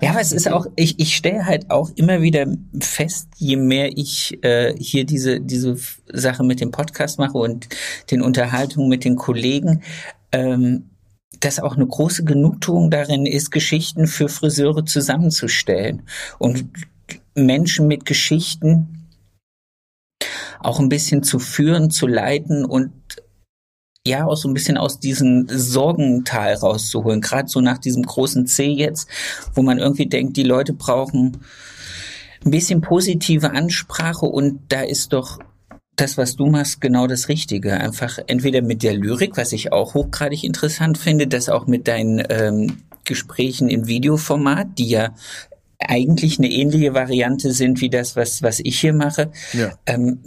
[0.00, 2.46] ja, aber es ist auch, ich, ich stelle halt auch immer wieder
[2.80, 5.76] fest, je mehr ich äh, hier diese, diese
[6.12, 7.68] Sache mit dem Podcast mache und
[8.10, 9.82] den Unterhaltungen mit den Kollegen,
[10.30, 10.90] ähm,
[11.40, 16.02] dass auch eine große Genugtuung darin ist, Geschichten für Friseure zusammenzustellen
[16.38, 16.66] und
[17.34, 19.08] Menschen mit Geschichten
[20.60, 22.92] auch ein bisschen zu führen, zu leiten und
[24.06, 27.20] ja, auch so ein bisschen aus diesem Sorgental rauszuholen.
[27.20, 29.08] Gerade so nach diesem großen C jetzt,
[29.54, 31.38] wo man irgendwie denkt, die Leute brauchen
[32.44, 35.38] ein bisschen positive Ansprache und da ist doch
[35.94, 37.74] das, was du machst, genau das Richtige.
[37.74, 42.24] Einfach entweder mit der Lyrik, was ich auch hochgradig interessant finde, das auch mit deinen
[42.28, 45.14] ähm, Gesprächen im Videoformat, die ja
[45.78, 49.30] eigentlich eine ähnliche Variante sind wie das, was, was ich hier mache.
[49.52, 49.72] Ja.
[49.86, 50.20] Ähm,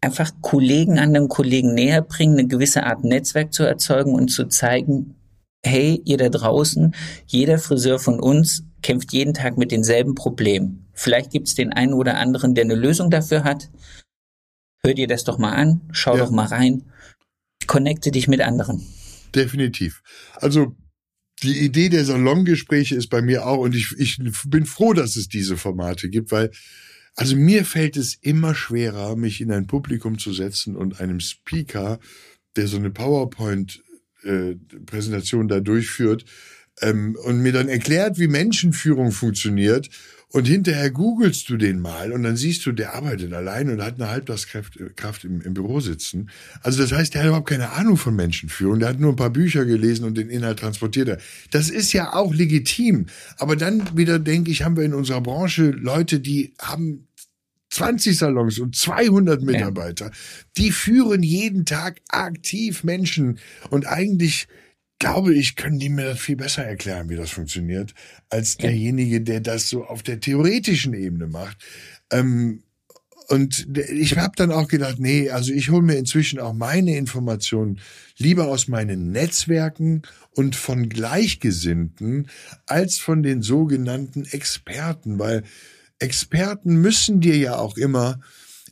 [0.00, 5.14] einfach Kollegen anderen Kollegen näher bringen, eine gewisse Art Netzwerk zu erzeugen und zu zeigen,
[5.64, 6.94] hey, ihr da draußen,
[7.26, 10.86] jeder Friseur von uns kämpft jeden Tag mit denselben Problemen.
[10.92, 13.70] Vielleicht gibt es den einen oder anderen, der eine Lösung dafür hat.
[14.82, 16.24] Hör dir das doch mal an, schau ja.
[16.24, 16.84] doch mal rein,
[17.66, 18.86] connecte dich mit anderen.
[19.34, 20.02] Definitiv.
[20.36, 20.76] Also
[21.42, 25.28] die Idee der Salongespräche ist bei mir auch und ich, ich bin froh, dass es
[25.28, 26.50] diese Formate gibt, weil
[27.18, 31.98] also mir fällt es immer schwerer, mich in ein Publikum zu setzen und einem Speaker,
[32.54, 36.24] der so eine PowerPoint-Präsentation äh, da durchführt
[36.80, 39.90] ähm, und mir dann erklärt, wie Menschenführung funktioniert
[40.30, 43.94] und hinterher googelst du den mal und dann siehst du, der arbeitet allein und hat
[43.94, 46.30] eine Halbtagskraft äh, im, im Büro sitzen.
[46.62, 48.78] Also das heißt, der hat überhaupt keine Ahnung von Menschenführung.
[48.78, 51.18] Der hat nur ein paar Bücher gelesen und den Inhalt transportiert er.
[51.50, 53.06] Das ist ja auch legitim.
[53.38, 57.07] Aber dann wieder denke ich, haben wir in unserer Branche Leute, die haben
[57.78, 60.06] 20 Salons und 200 Mitarbeiter.
[60.06, 60.12] Ja.
[60.56, 63.38] Die führen jeden Tag aktiv Menschen
[63.70, 64.48] und eigentlich
[64.98, 67.94] glaube ich, können die mir das viel besser erklären, wie das funktioniert,
[68.30, 71.58] als derjenige, der das so auf der theoretischen Ebene macht.
[72.10, 72.62] Ähm,
[73.28, 77.78] und ich habe dann auch gedacht, nee, also ich hole mir inzwischen auch meine Informationen
[78.16, 80.02] lieber aus meinen Netzwerken
[80.34, 82.28] und von Gleichgesinnten
[82.66, 85.44] als von den sogenannten Experten, weil
[85.98, 88.20] Experten müssen dir ja auch immer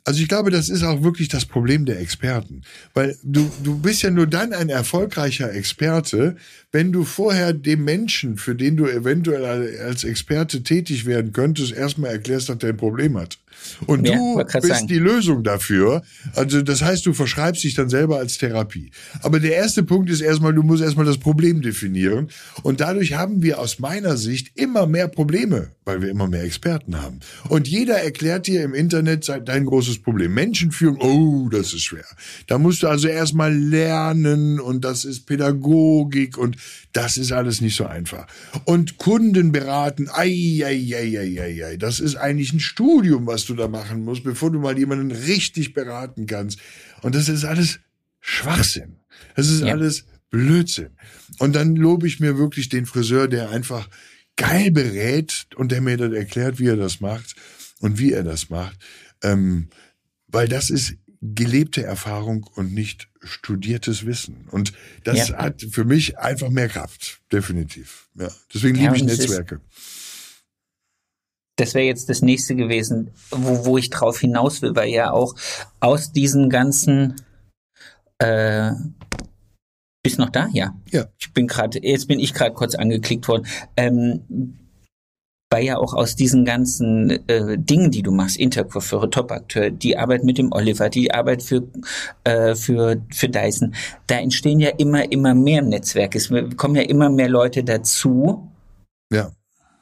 [0.06, 2.62] also ich glaube, das ist auch wirklich das Problem der Experten.
[2.94, 6.36] Weil du, du bist ja nur dann ein erfolgreicher Experte,
[6.70, 9.44] wenn du vorher dem Menschen, für den du eventuell
[9.80, 13.40] als Experte tätig werden könntest, erstmal erklärst, dass der ein Problem hat.
[13.86, 14.86] Und ja, du bist sagen.
[14.86, 16.02] die Lösung dafür.
[16.34, 18.90] Also das heißt, du verschreibst dich dann selber als Therapie.
[19.22, 22.28] Aber der erste Punkt ist erstmal, du musst erstmal das Problem definieren.
[22.62, 27.00] Und dadurch haben wir aus meiner Sicht immer mehr Probleme, weil wir immer mehr Experten
[27.00, 27.20] haben.
[27.48, 30.34] Und jeder erklärt dir im Internet dein großes Problem.
[30.34, 32.04] Menschenführung, oh, das ist schwer.
[32.46, 36.56] Da musst du also erstmal lernen und das ist Pädagogik und
[36.92, 38.26] das ist alles nicht so einfach.
[38.64, 41.76] Und Kunden beraten, ei, ei, ei, ei, ei, ei.
[41.76, 45.74] Das ist eigentlich ein Studium, was du da machen musst, bevor du mal jemanden richtig
[45.74, 46.58] beraten kannst.
[47.02, 47.80] Und das ist alles
[48.20, 48.96] Schwachsinn.
[49.34, 49.72] Das ist ja.
[49.72, 50.90] alles Blödsinn.
[51.38, 53.88] Und dann lobe ich mir wirklich den Friseur, der einfach
[54.36, 57.34] geil berät und der mir dann erklärt, wie er das macht
[57.80, 58.76] und wie er das macht.
[59.22, 59.68] Ähm,
[60.28, 64.46] weil das ist gelebte Erfahrung und nicht studiertes Wissen.
[64.50, 64.72] Und
[65.04, 65.38] das ja.
[65.38, 68.08] hat für mich einfach mehr Kraft, definitiv.
[68.14, 69.60] Ja, deswegen ja, liebe ich Netzwerke.
[71.56, 75.34] Das wäre jetzt das nächste gewesen, wo, wo ich drauf hinaus will, weil ja auch
[75.80, 77.16] aus diesen ganzen
[78.18, 78.72] äh,
[80.06, 80.48] bist noch da?
[80.52, 80.72] Ja.
[80.92, 81.06] Ja.
[81.18, 83.44] Ich bin gerade, jetzt bin ich gerade kurz angeklickt worden.
[83.76, 84.56] Ähm,
[85.50, 90.24] weil ja auch aus diesen ganzen äh, Dingen, die du machst, Intercoiffeure, Topakteur, die Arbeit
[90.24, 91.62] mit dem Oliver, die Arbeit für,
[92.24, 93.74] äh, für, für Dyson,
[94.06, 96.14] da entstehen ja immer, immer mehr im Netzwerk.
[96.14, 98.48] Es kommen ja immer mehr Leute dazu.
[99.12, 99.32] Ja.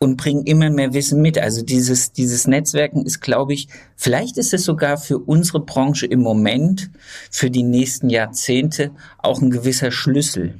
[0.00, 1.38] Und bringen immer mehr Wissen mit.
[1.38, 6.20] Also dieses, dieses Netzwerken ist, glaube ich, vielleicht ist es sogar für unsere Branche im
[6.20, 6.90] Moment,
[7.30, 10.54] für die nächsten Jahrzehnte auch ein gewisser Schlüssel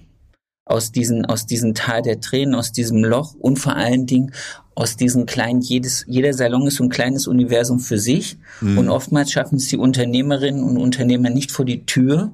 [0.65, 4.33] aus diesen, aus diesem Tal der Tränen, aus diesem Loch und vor allen Dingen
[4.75, 8.39] aus diesen kleinen, jedes, jeder Salon ist so ein kleines Universum für sich.
[8.61, 8.79] Mhm.
[8.79, 12.33] Und oftmals schaffen es die Unternehmerinnen und Unternehmer nicht vor die Tür,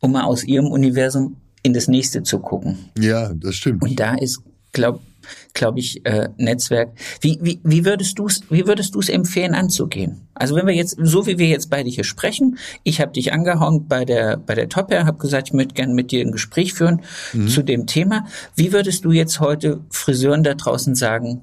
[0.00, 2.78] um mal aus ihrem Universum in das nächste zu gucken.
[2.98, 3.82] Ja, das stimmt.
[3.82, 4.40] Und da ist,
[4.72, 5.00] glaube
[5.54, 6.92] glaube ich, äh, Netzwerk.
[7.20, 10.28] Wie, wie, wie würdest du es wie würdest du es empfehlen anzugehen?
[10.34, 13.88] Also wenn wir jetzt, so wie wir jetzt beide hier sprechen, ich habe dich angehauen
[13.88, 16.74] bei der bei der Top Air, habe gesagt, ich möchte gerne mit dir ein Gespräch
[16.74, 17.48] führen mhm.
[17.48, 18.26] zu dem Thema.
[18.54, 21.42] Wie würdest du jetzt heute Friseuren da draußen sagen,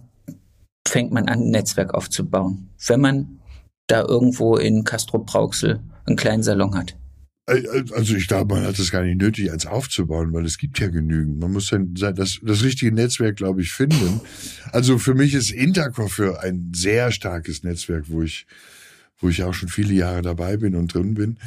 [0.88, 3.40] fängt man an, ein Netzwerk aufzubauen, wenn man
[3.88, 6.96] da irgendwo in Castro Brauxel einen kleinen Salon hat?
[7.48, 10.88] Also ich glaube, man hat es gar nicht nötig, eins aufzubauen, weil es gibt ja
[10.88, 11.40] genügend.
[11.40, 14.20] Man muss dann das, das richtige Netzwerk, glaube ich, finden.
[14.72, 18.48] Also für mich ist Intercoiffeur ein sehr starkes Netzwerk, wo ich,
[19.20, 21.38] wo ich auch schon viele Jahre dabei bin und drin bin.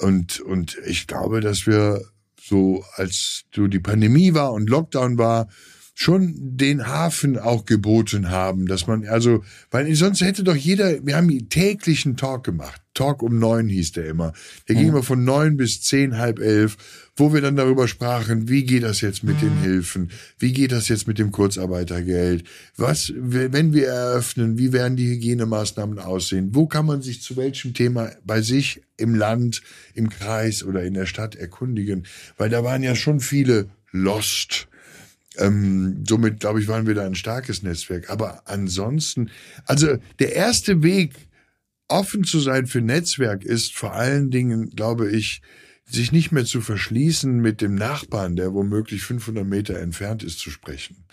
[0.00, 2.02] Und, und ich glaube, dass wir
[2.40, 5.48] so, als so die Pandemie war und Lockdown war,
[5.94, 11.16] schon den Hafen auch geboten haben, dass man also, weil sonst hätte doch jeder, wir
[11.16, 12.80] haben täglichen Talk gemacht.
[12.94, 14.32] Talk um neun hieß der immer.
[14.68, 16.76] Der ging immer von neun bis zehn, halb elf,
[17.16, 20.10] wo wir dann darüber sprachen, wie geht das jetzt mit den Hilfen?
[20.38, 22.44] Wie geht das jetzt mit dem Kurzarbeitergeld?
[22.76, 26.54] Was, wenn wir eröffnen, wie werden die Hygienemaßnahmen aussehen?
[26.54, 29.62] Wo kann man sich zu welchem Thema bei sich im Land,
[29.94, 32.06] im Kreis oder in der Stadt erkundigen?
[32.36, 34.68] Weil da waren ja schon viele lost
[35.38, 38.10] ähm, somit, glaube ich, waren wir da ein starkes Netzwerk.
[38.10, 39.30] Aber ansonsten,
[39.64, 41.14] also der erste Weg,
[41.88, 45.42] offen zu sein für Netzwerk, ist vor allen Dingen, glaube ich,
[45.84, 50.50] sich nicht mehr zu verschließen, mit dem Nachbarn, der womöglich 500 Meter entfernt ist, zu
[50.50, 51.04] sprechen.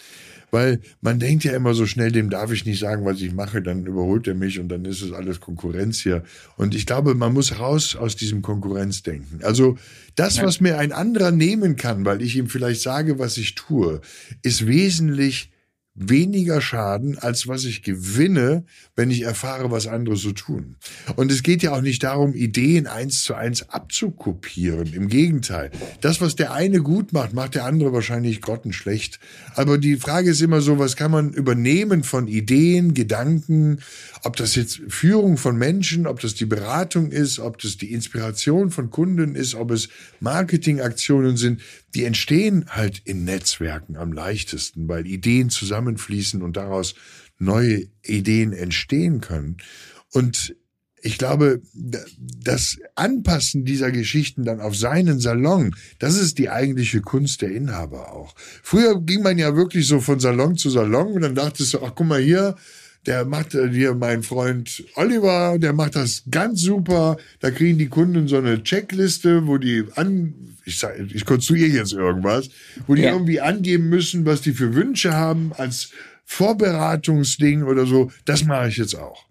[0.51, 3.61] Weil man denkt ja immer so schnell, dem darf ich nicht sagen, was ich mache,
[3.61, 6.23] dann überholt er mich und dann ist es alles Konkurrenz hier.
[6.57, 9.43] Und ich glaube, man muss raus aus diesem Konkurrenzdenken.
[9.43, 9.77] Also
[10.15, 14.01] das, was mir ein anderer nehmen kann, weil ich ihm vielleicht sage, was ich tue,
[14.41, 15.51] ist wesentlich
[15.99, 18.63] weniger Schaden, als was ich gewinne,
[18.95, 20.77] wenn ich erfahre, was andere so tun.
[21.17, 24.93] Und es geht ja auch nicht darum, Ideen eins zu eins abzukopieren.
[24.93, 25.71] Im Gegenteil.
[25.99, 29.19] Das, was der eine gut macht, macht der andere wahrscheinlich grottenschlecht.
[29.55, 33.79] Aber die Frage ist immer so, was kann man übernehmen von Ideen, Gedanken,
[34.23, 38.71] ob das jetzt Führung von Menschen, ob das die Beratung ist, ob das die Inspiration
[38.71, 41.61] von Kunden ist, ob es Marketingaktionen sind,
[41.95, 46.95] die entstehen halt in Netzwerken am leichtesten, weil Ideen zusammenfließen und daraus
[47.37, 49.57] neue Ideen entstehen können.
[50.11, 50.55] Und
[51.01, 57.41] ich glaube, das Anpassen dieser Geschichten dann auf seinen Salon, das ist die eigentliche Kunst
[57.41, 58.35] der Inhaber auch.
[58.63, 61.93] Früher ging man ja wirklich so von Salon zu Salon und dann dachtest du, ach
[61.95, 62.55] guck mal hier,
[63.09, 67.17] der macht äh, hier mein Freund Oliver, der macht das ganz super.
[67.39, 71.91] Da kriegen die Kunden so eine Checkliste, wo die an, ich sag, ich konstruiere jetzt
[71.91, 72.49] irgendwas,
[72.85, 73.11] wo die ja.
[73.11, 75.89] irgendwie angeben müssen, was die für Wünsche haben als
[76.23, 78.11] Vorbereitungsding oder so.
[78.25, 79.25] Das mache ich jetzt auch.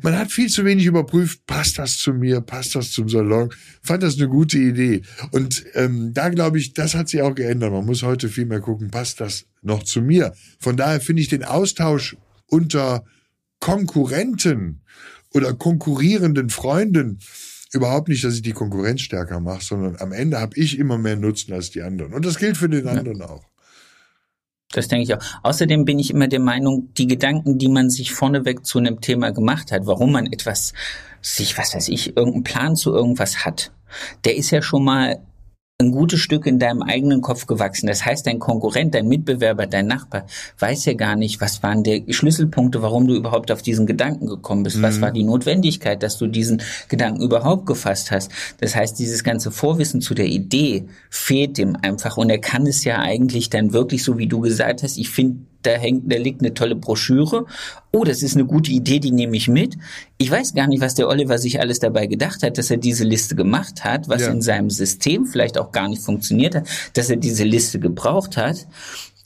[0.00, 3.50] Man hat viel zu wenig überprüft, passt das zu mir, passt das zum Salon,
[3.82, 5.02] fand das eine gute Idee.
[5.32, 7.72] Und ähm, da glaube ich, das hat sich auch geändert.
[7.72, 10.34] Man muss heute viel mehr gucken, passt das noch zu mir.
[10.60, 12.16] Von daher finde ich den Austausch
[12.48, 13.04] unter
[13.60, 14.82] Konkurrenten
[15.34, 17.20] oder konkurrierenden Freunden
[17.72, 21.16] überhaupt nicht, dass ich die Konkurrenz stärker mache, sondern am Ende habe ich immer mehr
[21.16, 22.14] Nutzen als die anderen.
[22.14, 23.28] Und das gilt für den anderen ja.
[23.28, 23.44] auch.
[24.70, 25.24] Das denke ich auch.
[25.42, 29.30] Außerdem bin ich immer der Meinung, die Gedanken, die man sich vorneweg zu einem Thema
[29.30, 30.74] gemacht hat, warum man etwas,
[31.22, 33.72] sich, was weiß ich, irgendeinen Plan zu irgendwas hat,
[34.24, 35.22] der ist ja schon mal
[35.80, 37.86] ein gutes Stück in deinem eigenen Kopf gewachsen.
[37.86, 40.26] Das heißt, dein Konkurrent, dein Mitbewerber, dein Nachbar
[40.58, 44.64] weiß ja gar nicht, was waren die Schlüsselpunkte, warum du überhaupt auf diesen Gedanken gekommen
[44.64, 44.78] bist.
[44.78, 44.82] Mhm.
[44.82, 48.32] Was war die Notwendigkeit, dass du diesen Gedanken überhaupt gefasst hast.
[48.58, 52.82] Das heißt, dieses ganze Vorwissen zu der Idee fehlt dem einfach und er kann es
[52.82, 56.40] ja eigentlich dann wirklich, so wie du gesagt hast, ich finde da hängt, da liegt
[56.40, 57.46] eine tolle Broschüre.
[57.92, 59.76] Oh, das ist eine gute Idee, die nehme ich mit.
[60.16, 63.04] Ich weiß gar nicht, was der Oliver sich alles dabei gedacht hat, dass er diese
[63.04, 64.30] Liste gemacht hat, was Ja.
[64.30, 68.66] in seinem System vielleicht auch gar nicht funktioniert hat, dass er diese Liste gebraucht hat,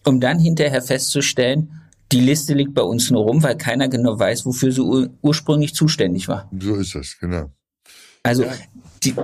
[0.04, 1.80] um dann hinterher festzustellen,
[2.12, 5.74] die Liste liegt bei uns nur rum, weil keiner genau weiß, wofür sie ur ursprünglich
[5.74, 6.50] zuständig war.
[6.58, 7.50] So ist das, genau.
[8.22, 8.52] Also, Ja.
[9.02, 9.14] die,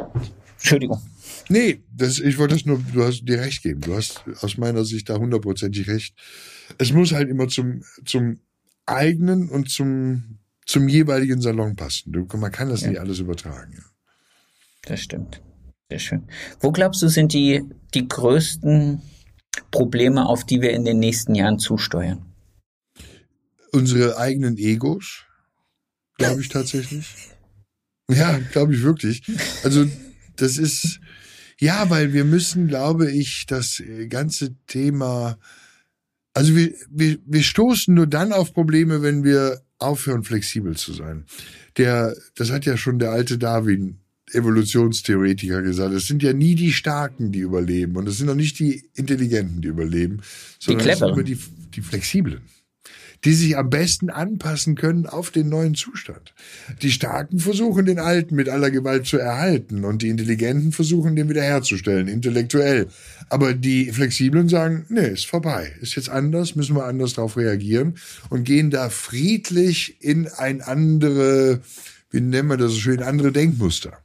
[0.58, 1.00] Entschuldigung.
[1.48, 3.80] Nee, das, ich wollte das nur, du hast dir recht geben.
[3.80, 6.14] Du hast aus meiner Sicht da hundertprozentig recht.
[6.78, 8.40] Es muss halt immer zum, zum
[8.86, 12.12] eigenen und zum, zum jeweiligen Salon passen.
[12.12, 12.90] Du, man kann das Ja.
[12.90, 13.72] nicht alles übertragen.
[13.76, 13.84] Ja.
[14.82, 15.40] Das stimmt.
[15.90, 16.22] Sehr schön.
[16.60, 19.00] Wo glaubst du, sind die, die größten
[19.70, 22.24] Probleme, auf die wir in den nächsten Jahren zusteuern?
[23.72, 25.24] Unsere eigenen Egos,
[26.16, 27.06] glaube ich tatsächlich.
[28.10, 29.22] Ja, glaube ich wirklich.
[29.62, 29.86] Also,
[30.36, 31.00] das ist,
[31.60, 35.38] ja, weil wir müssen, glaube ich, das äh, ganze Thema,
[36.32, 41.24] also wir, wir, wir stoßen nur dann auf Probleme, wenn wir aufhören, flexibel zu sein.
[41.76, 43.98] Der, das hat ja schon der alte Darwin,
[44.32, 45.94] Evolutionstheoretiker gesagt.
[45.94, 47.96] Es sind ja nie die Starken, die überleben.
[47.96, 50.20] Und es sind auch nicht die Intelligenten, die überleben,
[50.58, 51.38] sondern es sind immer die,
[51.74, 52.42] die Flexiblen
[53.24, 56.34] die sich am besten anpassen können auf den neuen Zustand.
[56.82, 61.28] Die Starken versuchen, den Alten mit aller Gewalt zu erhalten und die Intelligenten versuchen, den
[61.28, 62.88] wiederherzustellen, intellektuell.
[63.28, 67.96] Aber die Flexiblen sagen, nee, ist vorbei, ist jetzt anders, müssen wir anders darauf reagieren
[68.30, 71.60] und gehen da friedlich in ein andere,
[72.10, 73.98] wie nennen wir das so schön, andere Denkmuster.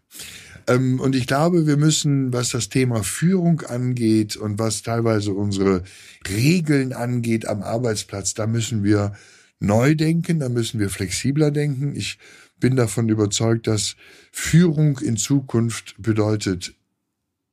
[0.68, 5.84] Ähm, und ich glaube, wir müssen, was das Thema Führung angeht und was teilweise unsere
[6.28, 9.14] Regeln angeht am Arbeitsplatz, da müssen wir
[9.60, 11.96] neu denken, da müssen wir flexibler denken.
[11.96, 12.18] Ich
[12.60, 13.96] bin davon überzeugt, dass
[14.32, 16.76] Führung in Zukunft bedeutet,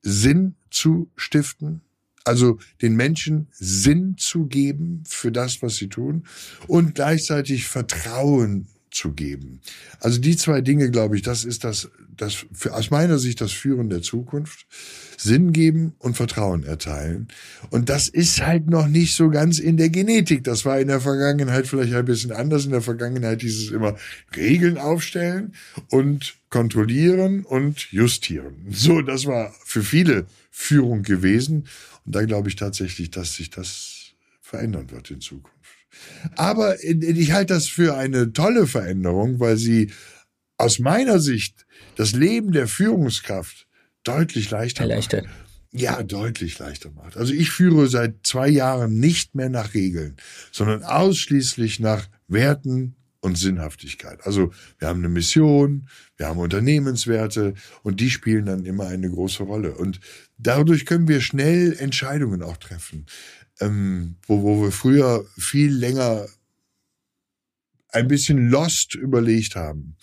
[0.01, 1.81] Sinn zu stiften,
[2.23, 6.25] also den Menschen Sinn zu geben für das, was sie tun
[6.67, 9.61] und gleichzeitig Vertrauen zu geben.
[9.99, 13.51] Also die zwei Dinge, glaube ich, das ist das, das für, aus meiner Sicht das
[13.51, 14.65] Führen der Zukunft.
[15.17, 17.27] Sinn geben und Vertrauen erteilen.
[17.69, 20.43] Und das ist halt noch nicht so ganz in der Genetik.
[20.43, 22.65] Das war in der Vergangenheit vielleicht ein bisschen anders.
[22.65, 23.95] In der Vergangenheit hieß es immer
[24.35, 25.53] Regeln aufstellen
[25.89, 28.65] und kontrollieren und justieren.
[28.71, 31.67] So, das war für viele Führung gewesen.
[32.05, 35.60] Und da glaube ich tatsächlich, dass sich das verändern wird in Zukunft.
[36.35, 39.91] Aber ich halte das für eine tolle Veränderung, weil sie
[40.57, 41.65] aus meiner Sicht
[41.95, 43.67] das Leben der Führungskraft
[44.03, 44.97] deutlich leichter macht.
[45.73, 47.15] Ja, deutlich leichter macht.
[47.17, 50.17] Also ich führe seit zwei Jahren nicht mehr nach Regeln,
[50.51, 54.19] sondern ausschließlich nach Werten und Sinnhaftigkeit.
[54.25, 55.87] Also wir haben eine Mission,
[56.17, 59.75] wir haben Unternehmenswerte und die spielen dann immer eine große Rolle.
[59.75, 59.99] Und
[60.37, 63.05] dadurch können wir schnell Entscheidungen auch treffen,
[63.61, 66.25] ähm, wo, wo wir früher viel länger
[67.89, 69.95] ein bisschen lost überlegt haben.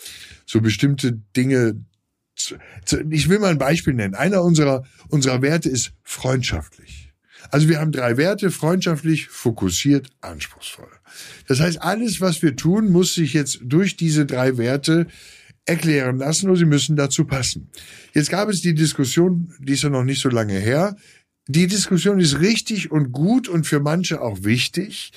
[0.47, 1.85] So bestimmte Dinge.
[2.37, 4.15] zu- zu- Ich will mal ein Beispiel nennen.
[4.15, 7.13] Einer unserer, unserer Werte ist freundschaftlich.
[7.51, 10.91] Also wir haben drei Werte, freundschaftlich, fokussiert, anspruchsvoll.
[11.47, 15.07] Das heißt, alles, was wir tun, muss sich jetzt durch diese drei Werte
[15.65, 17.71] erklären lassen oder sie müssen dazu passen.
[18.15, 20.97] Jetzt gab es die Diskussion, die ist ja noch nicht so lange her.
[21.49, 25.12] Die Diskussion ist richtig und gut und für manche auch wichtig.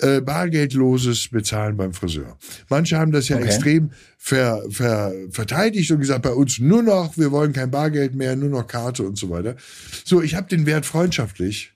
[0.00, 2.36] Äh, bargeldloses Bezahlen beim Friseur.
[2.68, 3.44] Manche haben das ja Okay.
[3.46, 8.34] extrem ver, ver, verteidigt und gesagt, bei uns nur noch, wir wollen kein Bargeld mehr,
[8.34, 9.54] nur noch Karte und so weiter.
[10.04, 11.73] So, ich habe den Wert freundschaftlich.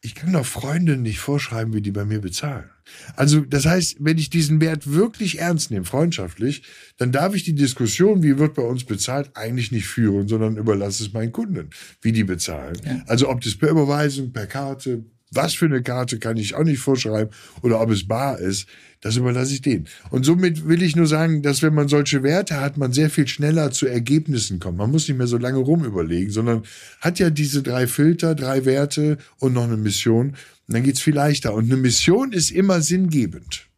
[0.00, 2.70] Ich kann doch Freundinnen nicht vorschreiben, wie die bei mir bezahlen.
[3.16, 6.62] Also das heißt, wenn ich diesen Wert wirklich ernst nehme, freundschaftlich,
[6.98, 11.02] dann darf ich die Diskussion, wie wird bei uns bezahlt, eigentlich nicht führen, sondern überlasse
[11.02, 11.70] es meinen Kunden,
[12.00, 12.76] wie die bezahlen.
[13.06, 16.80] Also ob das per Überweisung, per Karte, was für eine Karte kann ich auch nicht
[16.80, 18.66] vorschreiben oder ob es bar ist,
[19.00, 19.86] das überlasse ich denen.
[20.10, 23.28] Und somit will ich nur sagen, dass wenn man solche Werte hat, man sehr viel
[23.28, 24.78] schneller zu Ergebnissen kommt.
[24.78, 26.64] Man muss nicht mehr so lange rumüberlegen, sondern
[27.00, 30.30] hat ja diese drei Filter, drei Werte und noch eine Mission.
[30.30, 31.54] Und dann geht's viel leichter.
[31.54, 33.68] Und eine Mission ist immer sinngebend.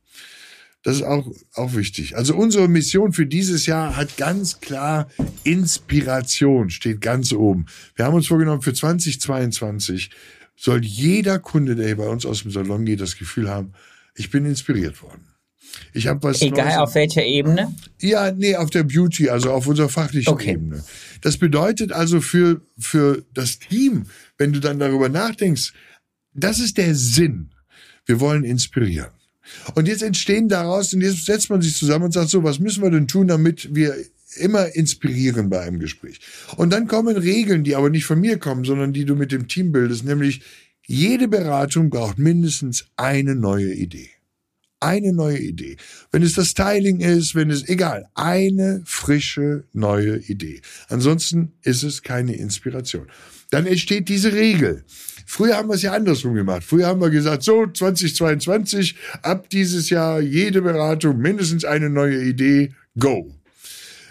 [0.83, 2.17] Das ist auch, auch wichtig.
[2.17, 5.11] Also unsere Mission für dieses Jahr hat ganz klar
[5.45, 7.67] Inspiration, steht ganz oben.
[7.97, 10.11] Wir haben uns vorgenommen, für 2022
[10.63, 13.73] soll jeder Kunde, der hier bei uns aus dem Salon geht, das Gefühl haben,
[14.15, 15.25] ich bin inspiriert worden.
[15.95, 17.75] Ich habe was Egal Neues- auf welcher Ebene.
[18.01, 20.53] ja, nee, auf der Beauty, also auf unserer fachlichen Okay.
[20.53, 20.85] Ebene.
[21.23, 24.07] Das bedeutet also für, für das Team,
[24.37, 25.73] wenn du dann darüber nachdenkst,
[26.35, 27.51] das ist der Sinn.
[28.05, 29.11] Wir wollen inspirieren.
[29.75, 32.83] Und jetzt entstehen daraus, und jetzt setzt man sich zusammen und sagt so, was müssen
[32.83, 33.95] wir denn tun, damit wir
[34.37, 36.21] immer inspirieren bei einem Gespräch.
[36.57, 39.49] Und dann kommen Regeln, die aber nicht von mir kommen, sondern die du mit dem
[39.49, 40.43] Team bildest, nämlich
[40.93, 44.11] Jede Beratung braucht mindestens eine neue Idee.
[44.81, 45.77] Eine neue Idee.
[46.11, 50.63] Wenn es das Styling ist, wenn es, egal, eine frische neue Idee.
[50.89, 53.07] Ansonsten ist es keine Inspiration.
[53.51, 54.83] Dann entsteht diese Regel.
[55.27, 56.65] Früher haben wir es ja andersrum gemacht.
[56.65, 62.75] Früher haben wir gesagt, so 2022, ab dieses Jahr jede Beratung mindestens eine neue Idee,
[62.99, 63.33] go.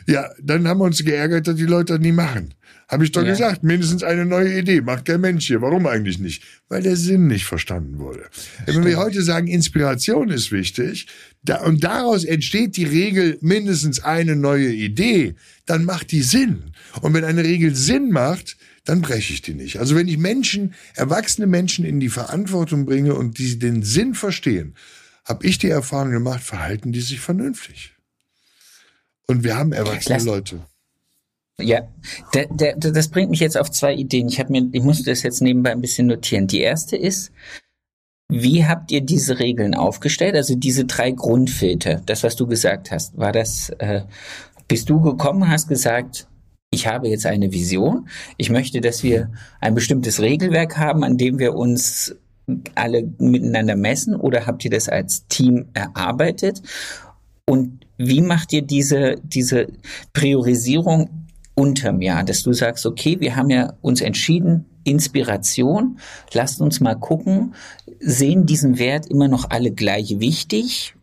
[0.09, 2.55] Ja, dann haben wir uns geärgert, dass die Leute das nie machen.
[2.87, 3.29] Habe ich doch ja.
[3.29, 4.81] gesagt, mindestens eine neue Idee.
[4.81, 5.61] Macht kein Mensch hier.
[5.61, 6.43] Warum eigentlich nicht?
[6.67, 8.25] Weil der Sinn nicht verstanden wurde.
[8.65, 11.05] Wenn wir heute sagen, Inspiration ist wichtig,
[11.43, 15.35] da, und daraus entsteht die Regel mindestens eine neue Idee,
[15.67, 16.71] dann macht die Sinn.
[17.01, 19.77] Und wenn eine Regel Sinn macht, dann breche ich die nicht.
[19.77, 24.73] Also wenn ich Menschen, erwachsene Menschen in die Verantwortung bringe und die den Sinn verstehen,
[25.25, 27.93] habe ich die Erfahrung gemacht, verhalten die sich vernünftig.
[29.29, 30.59] Und wir haben erwachsene Lass, Leute.
[31.61, 31.87] Ja,
[32.33, 34.27] der, der, das bringt mich jetzt auf zwei Ideen.
[34.27, 36.47] Ich habe mir, ich musste das jetzt nebenbei ein bisschen notieren.
[36.47, 37.31] Die erste ist,
[38.27, 40.35] wie habt ihr diese Regeln aufgestellt?
[40.35, 44.01] Also diese drei Grundfilter, das, was du gesagt hast, war das, äh,
[44.67, 46.27] bist du gekommen, hast gesagt,
[46.71, 48.09] ich habe jetzt eine Vision.
[48.37, 52.15] Ich möchte, dass wir ein bestimmtes Regelwerk haben, an dem wir uns
[52.73, 56.63] alle miteinander messen oder habt ihr das als Team erarbeitet?
[57.45, 59.67] Und wie macht ihr diese, diese
[60.13, 65.99] Priorisierung unterm Jahr, dass du sagst, okay, wir haben ja uns entschieden, Inspiration,
[66.33, 67.53] lasst uns mal gucken,
[67.99, 70.95] sehen diesen Wert immer noch alle gleich wichtig?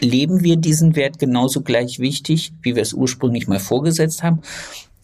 [0.00, 4.40] Leben wir diesen Wert genauso gleich wichtig, wie wir es ursprünglich mal vorgesetzt haben?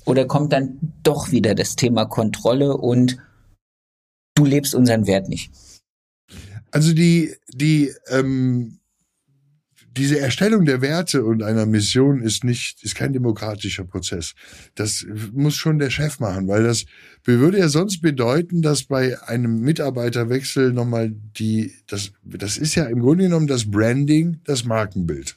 [0.06, 3.18] Oder kommt dann doch wieder das Thema Kontrolle und
[4.34, 5.50] du lebst unseren Wert nicht?
[6.70, 8.78] Also die, die, ähm,
[9.96, 14.34] diese Erstellung der Werte und einer Mission ist nicht, ist kein demokratischer Prozess.
[14.74, 16.84] Das muss schon der Chef machen, weil das
[17.24, 23.00] würde ja sonst bedeuten, dass bei einem Mitarbeiterwechsel nochmal die, das, das ist ja im
[23.00, 25.36] Grunde genommen das Branding, das Markenbild,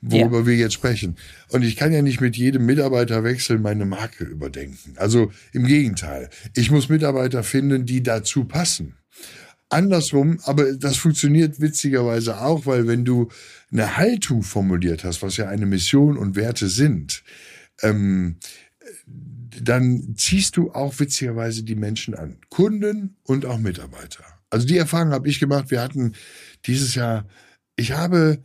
[0.00, 0.46] worüber ja.
[0.46, 1.16] wir jetzt sprechen.
[1.50, 4.94] Und ich kann ja nicht mit jedem Mitarbeiterwechsel meine Marke überdenken.
[4.96, 6.30] Also im Gegenteil.
[6.56, 8.94] Ich muss Mitarbeiter finden, die dazu passen
[9.72, 13.28] andersrum, aber das funktioniert witzigerweise auch, weil wenn du
[13.72, 17.24] eine Haltung formuliert hast, was ja eine Mission und Werte sind,
[17.80, 18.36] ähm,
[19.60, 22.38] dann ziehst du auch witzigerweise die Menschen an.
[22.48, 24.24] Kunden und auch Mitarbeiter.
[24.50, 25.70] Also die Erfahrung habe ich gemacht.
[25.70, 26.12] Wir hatten
[26.66, 27.26] dieses Jahr,
[27.76, 28.42] ich habe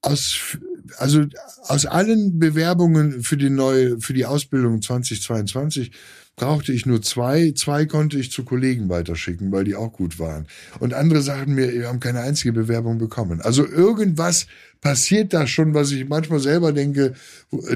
[0.00, 0.58] aus,
[0.96, 1.26] also
[1.62, 5.92] aus allen Bewerbungen für die neue, für die Ausbildung 2022
[6.36, 7.52] brauchte ich nur zwei.
[7.52, 10.46] Zwei konnte ich zu Kollegen weiterschicken, weil die auch gut waren.
[10.80, 13.40] Und andere sagten mir, wir haben keine einzige Bewerbung bekommen.
[13.40, 14.46] Also irgendwas
[14.80, 17.14] passiert da schon, was ich manchmal selber denke,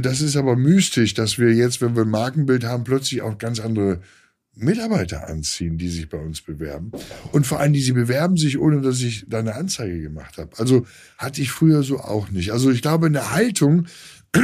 [0.01, 3.61] das ist aber mystisch, dass wir jetzt, wenn wir ein Markenbild haben, plötzlich auch ganz
[3.61, 4.01] andere
[4.59, 6.91] Mitarbeiter anziehen, die sich bei uns bewerben.
[7.33, 10.51] Und vor allem, die sie bewerben sich, ohne dass ich da eine Anzeige gemacht habe.
[10.57, 10.87] Also
[11.19, 12.53] hatte ich früher so auch nicht.
[12.53, 13.87] Also ich glaube, eine Haltung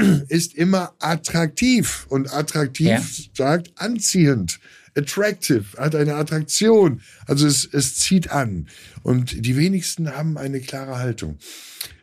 [0.28, 3.02] ist immer attraktiv und attraktiv ja.
[3.34, 4.60] sagt anziehend.
[4.94, 7.00] Attractive, hat eine Attraktion.
[7.26, 8.68] Also es, es zieht an.
[9.02, 11.38] Und die wenigsten haben eine klare Haltung.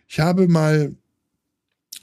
[0.08, 0.96] Ich habe mal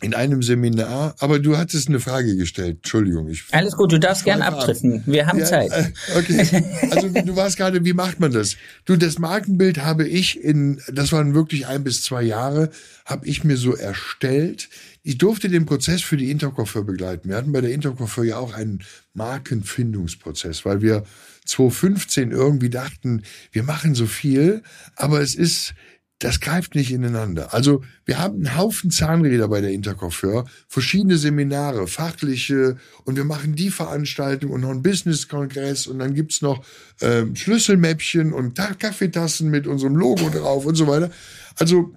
[0.03, 2.76] in einem Seminar, aber du hattest eine Frage gestellt.
[2.76, 3.28] Entschuldigung.
[3.28, 5.03] Ich Alles gut, du darfst gern abdriften.
[5.07, 5.72] Wir haben ja, Zeit.
[5.72, 6.64] Äh, okay.
[6.91, 8.57] Also du warst gerade, wie macht man das?
[8.84, 12.70] Du, das Markenbild habe ich in, das waren wirklich ein bis zwei Jahre,
[13.07, 14.68] habe ich mir so erstellt.
[15.07, 17.29] Ich durfte den Prozess für die Intercoiffeur begleiten.
[17.29, 18.83] Wir hatten bei der Intercoiffeur ja auch einen
[19.15, 21.05] Markenfindungsprozess, weil wir
[21.45, 24.65] 2015 irgendwie dachten, wir machen so viel,
[24.97, 25.75] aber es ist,
[26.19, 27.55] das greift nicht ineinander.
[27.55, 33.55] Also wir haben einen Haufen Zahnräder bei der Intercoiffeur, verschiedene Seminare, fachliche und wir machen
[33.55, 36.65] die Veranstaltung und noch einen Business-Kongress und dann gibt's noch
[36.99, 41.13] äh, Schlüsselmäppchen und Kaffeetassen mit unserem Logo drauf und so weiter.
[41.55, 41.95] Also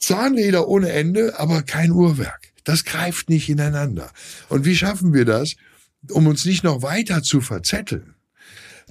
[0.00, 2.52] Zahnräder ohne Ende, aber kein Uhrwerk.
[2.64, 4.10] Das greift nicht ineinander.
[4.48, 5.56] Und wie schaffen wir das,
[6.10, 8.14] um uns nicht noch weiter zu verzetteln?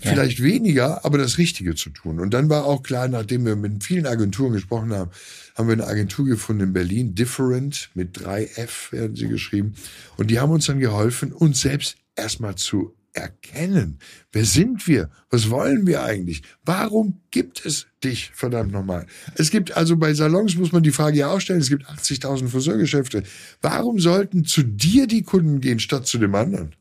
[0.04, 0.12] ja.
[0.12, 2.20] vielleicht weniger, aber das Richtige zu tun.
[2.20, 5.12] Und dann war auch klar, nachdem wir mit vielen Agenturen gesprochen haben,
[5.56, 9.76] haben wir eine Agentur gefunden in Berlin, Different, mit drei F werden sie geschrieben.
[10.18, 14.00] Und die haben uns dann geholfen, uns selbst erstmal zu erkennen.
[14.32, 15.10] Wer sind wir?
[15.30, 16.44] Was wollen wir eigentlich?
[16.64, 19.06] Warum gibt es dich, verdammt nochmal?
[19.36, 22.48] Es gibt also bei Salons, muss man die Frage ja auch stellen, es gibt 80.000
[22.50, 23.24] Friseurgeschäfte.
[23.62, 26.76] Warum sollten zu dir die Kunden gehen, statt zu dem anderen?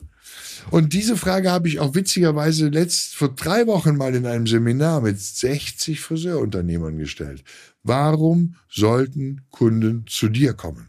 [0.71, 5.01] Und diese Frage habe ich auch witzigerweise letzt vor drei Wochen mal in einem Seminar
[5.01, 7.45] mit 60 Friseurunternehmern gestellt.
[7.83, 10.89] Warum sollten Kunden zu dir kommen?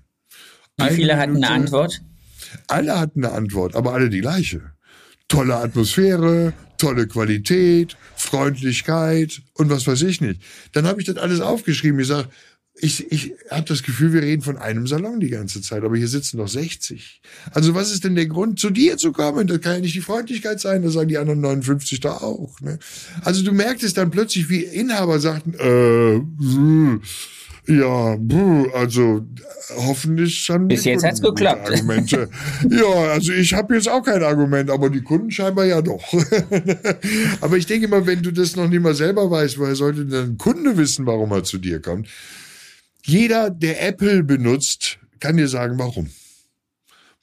[0.78, 2.02] Wie viele hatten eine Antwort?
[2.68, 4.72] Alle hatten eine Antwort, aber alle die gleiche.
[5.28, 10.42] Tolle Atmosphäre, tolle Qualität, Freundlichkeit und was weiß ich nicht.
[10.72, 12.00] Dann habe ich das alles aufgeschrieben.
[12.00, 12.30] Ich sage,
[12.80, 16.08] ich, ich habe das Gefühl, wir reden von einem Salon die ganze Zeit, aber hier
[16.08, 17.22] sitzen noch 60.
[17.52, 19.48] Also was ist denn der Grund, zu dir zu kommen?
[19.48, 22.62] Das kann ja nicht die Freundlichkeit sein, das sagen die anderen 59 da auch.
[22.62, 22.78] Ne?
[23.22, 26.22] Also du merktest dann plötzlich, wie Inhaber sagten, äh,
[27.68, 28.18] ja,
[28.74, 29.26] also
[29.76, 31.70] hoffentlich haben Bis jetzt hat's geklappt.
[31.70, 32.30] Argumente.
[32.70, 36.02] ja, also ich habe jetzt auch kein Argument, aber die Kunden scheinbar ja doch.
[37.42, 40.32] aber ich denke mal, wenn du das noch nicht mal selber weißt, woher sollte denn
[40.32, 42.08] ein Kunde wissen, warum er zu dir kommt?
[43.04, 46.10] Jeder, der Apple benutzt, kann dir sagen, warum.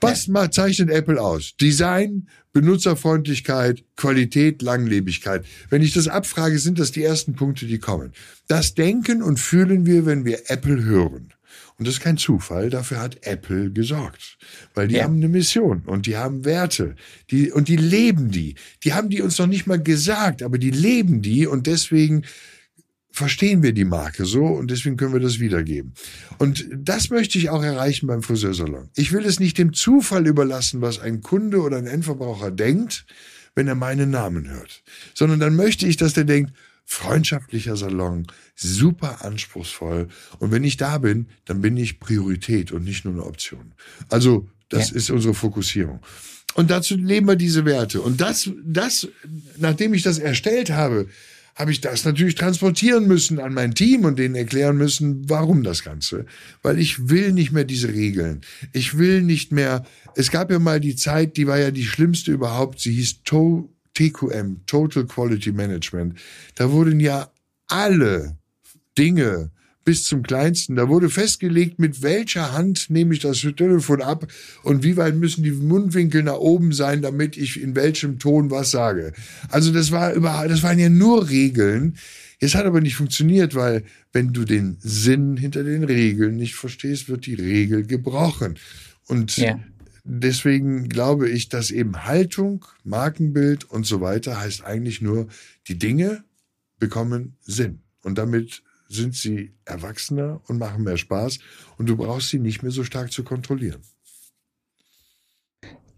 [0.00, 0.50] Was ja.
[0.50, 1.54] zeichnet Apple aus?
[1.58, 5.44] Design, Benutzerfreundlichkeit, Qualität, Langlebigkeit.
[5.68, 8.12] Wenn ich das abfrage, sind das die ersten Punkte, die kommen.
[8.46, 11.34] Das denken und fühlen wir, wenn wir Apple hören.
[11.76, 14.38] Und das ist kein Zufall, dafür hat Apple gesorgt.
[14.74, 15.04] Weil die ja.
[15.04, 16.94] haben eine Mission und die haben Werte.
[17.30, 18.54] Die, und die leben die.
[18.84, 22.24] Die haben die uns noch nicht mal gesagt, aber die leben die und deswegen
[23.14, 25.94] verstehen wir die Marke so und deswegen können wir das wiedergeben.
[26.38, 28.90] Und das möchte ich auch erreichen beim Friseursalon.
[28.96, 33.06] Ich will es nicht dem Zufall überlassen, was ein Kunde oder ein Endverbraucher denkt,
[33.54, 34.82] wenn er meinen Namen hört,
[35.14, 36.52] sondern dann möchte ich, dass der denkt,
[36.84, 40.08] freundschaftlicher Salon, super anspruchsvoll.
[40.40, 43.74] Und wenn ich da bin, dann bin ich Priorität und nicht nur eine Option.
[44.08, 44.96] Also, das ja.
[44.96, 46.00] ist unsere Fokussierung.
[46.54, 48.00] Und dazu leben wir diese Werte.
[48.00, 49.06] Und das, das,
[49.56, 51.06] nachdem ich das erstellt habe,
[51.54, 55.84] habe ich das natürlich transportieren müssen an mein Team und denen erklären müssen, warum das
[55.84, 56.26] Ganze.
[56.62, 58.40] Weil ich will nicht mehr diese Regeln.
[58.72, 59.84] Ich will nicht mehr,
[60.16, 63.72] es gab ja mal die Zeit, die war ja die schlimmste überhaupt, sie hieß to
[63.94, 66.18] TQM, Total Quality Management.
[66.56, 67.30] Da wurden ja
[67.68, 68.36] alle
[68.98, 69.50] Dinge
[69.84, 70.76] bis zum Kleinsten.
[70.76, 74.26] Da wurde festgelegt, mit welcher Hand nehme ich das Telefon ab
[74.62, 78.70] und wie weit müssen die Mundwinkel nach oben sein, damit ich in welchem Ton was
[78.70, 79.12] sage.
[79.50, 81.96] Also das war überhaupt, das waren ja nur Regeln.
[82.40, 87.08] Es hat aber nicht funktioniert, weil wenn du den Sinn hinter den Regeln nicht verstehst,
[87.08, 88.58] wird die Regel gebrochen.
[89.06, 89.58] Und ja.
[90.04, 95.28] deswegen glaube ich, dass eben Haltung, Markenbild und so weiter heißt eigentlich nur,
[95.68, 96.24] die Dinge
[96.78, 97.80] bekommen Sinn.
[98.02, 101.38] Und damit sind sie erwachsener und machen mehr Spaß
[101.78, 103.82] und du brauchst sie nicht mehr so stark zu kontrollieren.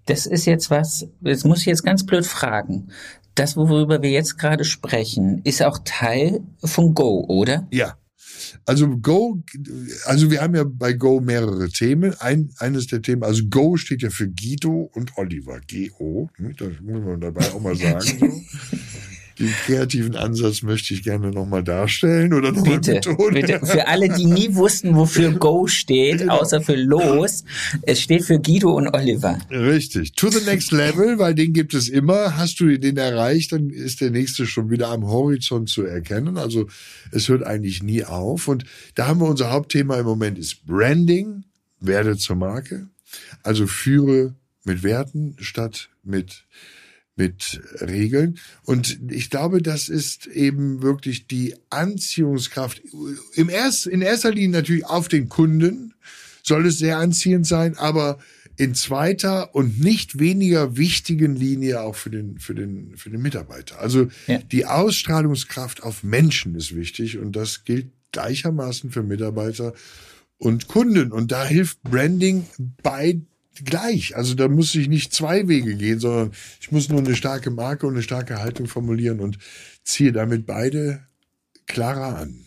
[0.07, 2.93] Das ist jetzt was, jetzt muss ich jetzt ganz blöd fragen.
[3.34, 7.68] Das, worüber wir jetzt gerade sprechen, ist auch Teil von Go, oder?
[7.70, 7.99] Ja.
[8.64, 9.43] Also Go,
[10.05, 12.14] also wir haben ja bei Go mehrere Themen.
[12.20, 15.61] Ein, eines der Themen, also Go steht ja für Guido und Oliver.
[15.61, 16.28] G-O.
[16.57, 18.18] Das muss man dabei auch mal sagen.
[18.18, 18.26] So.
[19.39, 23.34] Den kreativen Ansatz möchte ich gerne nochmal darstellen oder nochmal betonen.
[23.34, 26.39] Bitte, für alle, die nie wussten, wofür Go steht, genau.
[26.39, 27.45] außer für Los,
[27.82, 29.39] es steht für Guido und Oliver.
[29.51, 30.12] Richtig.
[30.12, 32.37] To the next level, weil den gibt es immer.
[32.37, 36.39] Hast du den erreicht, dann ist der nächste schon wieder am Horizont zu erkennen.
[36.39, 36.66] Also
[37.12, 38.49] es hört eigentlich nie auf.
[38.49, 38.64] Und
[38.95, 41.45] da haben wir unser Hauptthema im Moment ist Branding,
[41.80, 42.89] werde zur Marke.
[43.43, 44.34] Also führe
[44.64, 46.45] mit Werten statt mit
[47.16, 48.38] mit Regeln.
[48.62, 52.82] Und ich glaube, das ist eben wirklich die Anziehungskraft.
[53.34, 55.94] Im erst, in erster Linie natürlich auf den Kunden
[56.42, 58.18] soll es sehr anziehend sein, aber
[58.56, 63.80] in zweiter und nicht weniger wichtigen Linie auch für den, für den, für den Mitarbeiter.
[63.80, 64.38] Also ja.
[64.38, 69.74] die Ausstrahlungskraft auf Menschen ist wichtig und das gilt gleichermaßen für Mitarbeiter
[70.38, 71.12] und Kunden.
[71.12, 72.46] Und da hilft Branding
[72.82, 73.20] bei
[73.64, 74.16] gleich.
[74.16, 77.86] Also da muss ich nicht zwei Wege gehen, sondern ich muss nur eine starke Marke
[77.86, 79.38] und eine starke Haltung formulieren und
[79.84, 81.00] ziehe damit beide
[81.66, 82.46] klarer an.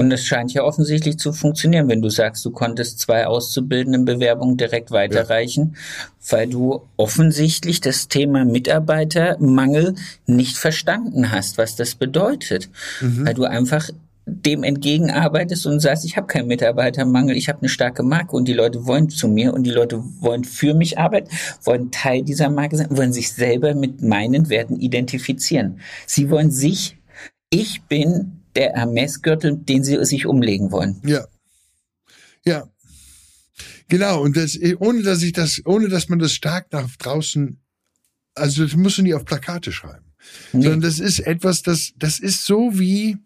[0.00, 4.56] Und es scheint ja offensichtlich zu funktionieren, wenn du sagst, du konntest zwei auszubildenden Bewerbungen
[4.56, 6.38] direkt weiterreichen, ja.
[6.38, 12.70] weil du offensichtlich das Thema Mitarbeitermangel nicht verstanden hast, was das bedeutet.
[13.02, 13.26] Mhm.
[13.26, 13.90] Weil du einfach
[14.30, 18.52] dem entgegenarbeitest und sagst, ich habe keinen Mitarbeitermangel, ich habe eine starke Marke und die
[18.52, 21.30] Leute wollen zu mir und die Leute wollen für mich arbeiten,
[21.64, 25.80] wollen Teil dieser Marke sein, wollen sich selber mit meinen Werten identifizieren.
[26.06, 26.98] Sie wollen sich,
[27.50, 31.00] ich bin der Hermesgürtel, den sie sich umlegen wollen.
[31.04, 31.26] Ja.
[32.44, 32.68] Ja.
[33.88, 34.22] Genau.
[34.22, 37.60] Und das, ohne dass ich das, ohne dass man das stark nach draußen,
[38.34, 40.10] also das musst du nie auf Plakate schreiben.
[40.52, 40.62] Nee.
[40.62, 43.18] Sondern das ist etwas, das, das ist so wie,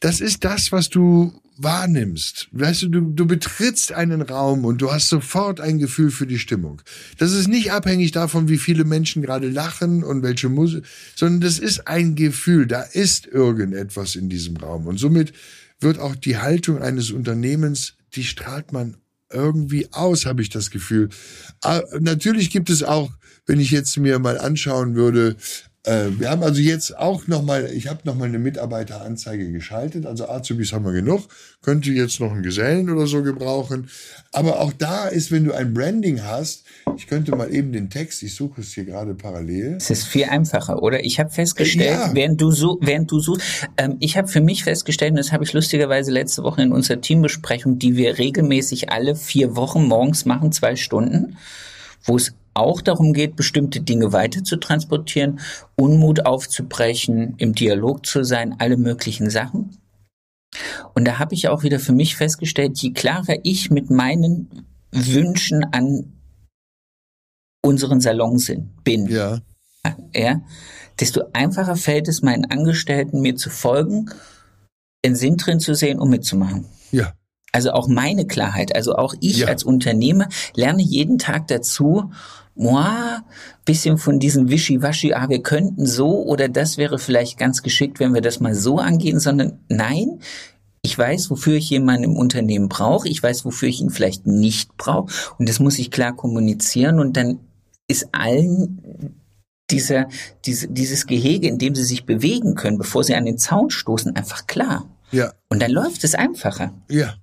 [0.00, 2.48] das ist das, was du wahrnimmst.
[2.52, 6.38] Weißt du, du, du betrittst einen Raum und du hast sofort ein Gefühl für die
[6.38, 6.82] Stimmung.
[7.18, 10.84] Das ist nicht abhängig davon, wie viele Menschen gerade lachen und welche Musik,
[11.14, 12.66] sondern das ist ein Gefühl.
[12.66, 14.86] Da ist irgendetwas in diesem Raum.
[14.86, 15.32] Und somit
[15.80, 18.96] wird auch die Haltung eines Unternehmens, die strahlt man
[19.32, 21.08] irgendwie aus, habe ich das Gefühl.
[21.60, 23.10] Aber ah, natürlich gibt es auch,
[23.46, 25.36] wenn ich jetzt mir mal anschauen würde,
[25.86, 30.04] äh, wir haben also jetzt auch nochmal, ich habe nochmal eine Mitarbeiteranzeige geschaltet.
[30.04, 31.28] Also Azubis haben wir genug.
[31.62, 33.88] Könnte jetzt noch einen Gesellen oder so gebrauchen.
[34.32, 36.64] Aber auch da ist, wenn du ein Branding hast,
[36.96, 39.76] ich könnte mal eben den Text, ich suche es hier gerade parallel.
[39.76, 41.04] Es ist viel einfacher, oder?
[41.04, 42.10] Ich habe festgestellt, ja.
[42.14, 43.38] während du so, während du so,
[43.76, 47.00] ähm, ich habe für mich festgestellt, und das habe ich lustigerweise letzte Woche in unserer
[47.00, 51.36] Teambesprechung, die wir regelmäßig alle vier Wochen morgens machen, zwei Stunden,
[52.04, 55.40] wo es auch darum geht, bestimmte Dinge weiter zu transportieren,
[55.76, 59.78] Unmut aufzubrechen, im Dialog zu sein, alle möglichen Sachen.
[60.94, 65.64] Und da habe ich auch wieder für mich festgestellt, je klarer ich mit meinen Wünschen
[65.72, 66.12] an
[67.62, 69.40] unseren Salon sind, bin, ja.
[70.14, 70.40] Ja,
[70.98, 74.10] desto einfacher fällt es meinen Angestellten, mir zu folgen,
[75.04, 76.66] den Sinn drin zu sehen und mitzumachen.
[76.90, 77.12] Ja.
[77.56, 79.48] Also auch meine Klarheit, also auch ich ja.
[79.48, 82.10] als Unternehmer lerne jeden Tag dazu,
[82.54, 83.20] moi,
[83.64, 88.12] bisschen von diesem Wischiwaschi, ah, wir könnten so oder das wäre vielleicht ganz geschickt, wenn
[88.12, 90.20] wir das mal so angehen, sondern nein,
[90.82, 94.76] ich weiß, wofür ich jemanden im Unternehmen brauche, ich weiß, wofür ich ihn vielleicht nicht
[94.76, 97.40] brauche und das muss ich klar kommunizieren und dann
[97.88, 99.22] ist allen
[99.70, 100.08] dieser,
[100.44, 104.14] diese, dieses Gehege, in dem sie sich bewegen können, bevor sie an den Zaun stoßen,
[104.14, 104.88] einfach klar.
[105.10, 105.32] Ja.
[105.48, 106.72] Und dann läuft es einfacher.
[106.88, 107.14] Ja.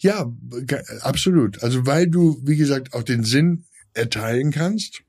[0.00, 0.32] Ja,
[1.00, 1.62] absolut.
[1.62, 5.02] Also weil du, wie gesagt, auch den Sinn erteilen kannst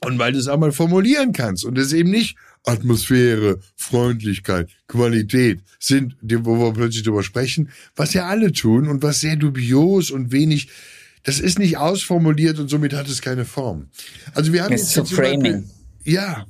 [0.00, 5.60] und weil du es auch mal formulieren kannst und es eben nicht Atmosphäre, Freundlichkeit, Qualität
[5.78, 10.32] sind, wo wir plötzlich drüber sprechen, was ja alle tun und was sehr dubios und
[10.32, 10.68] wenig,
[11.22, 13.88] das ist nicht ausformuliert und somit hat es keine Form.
[14.34, 15.62] Also wir haben jetzt so Framing.
[15.62, 15.64] Beispiel,
[16.04, 16.46] ja,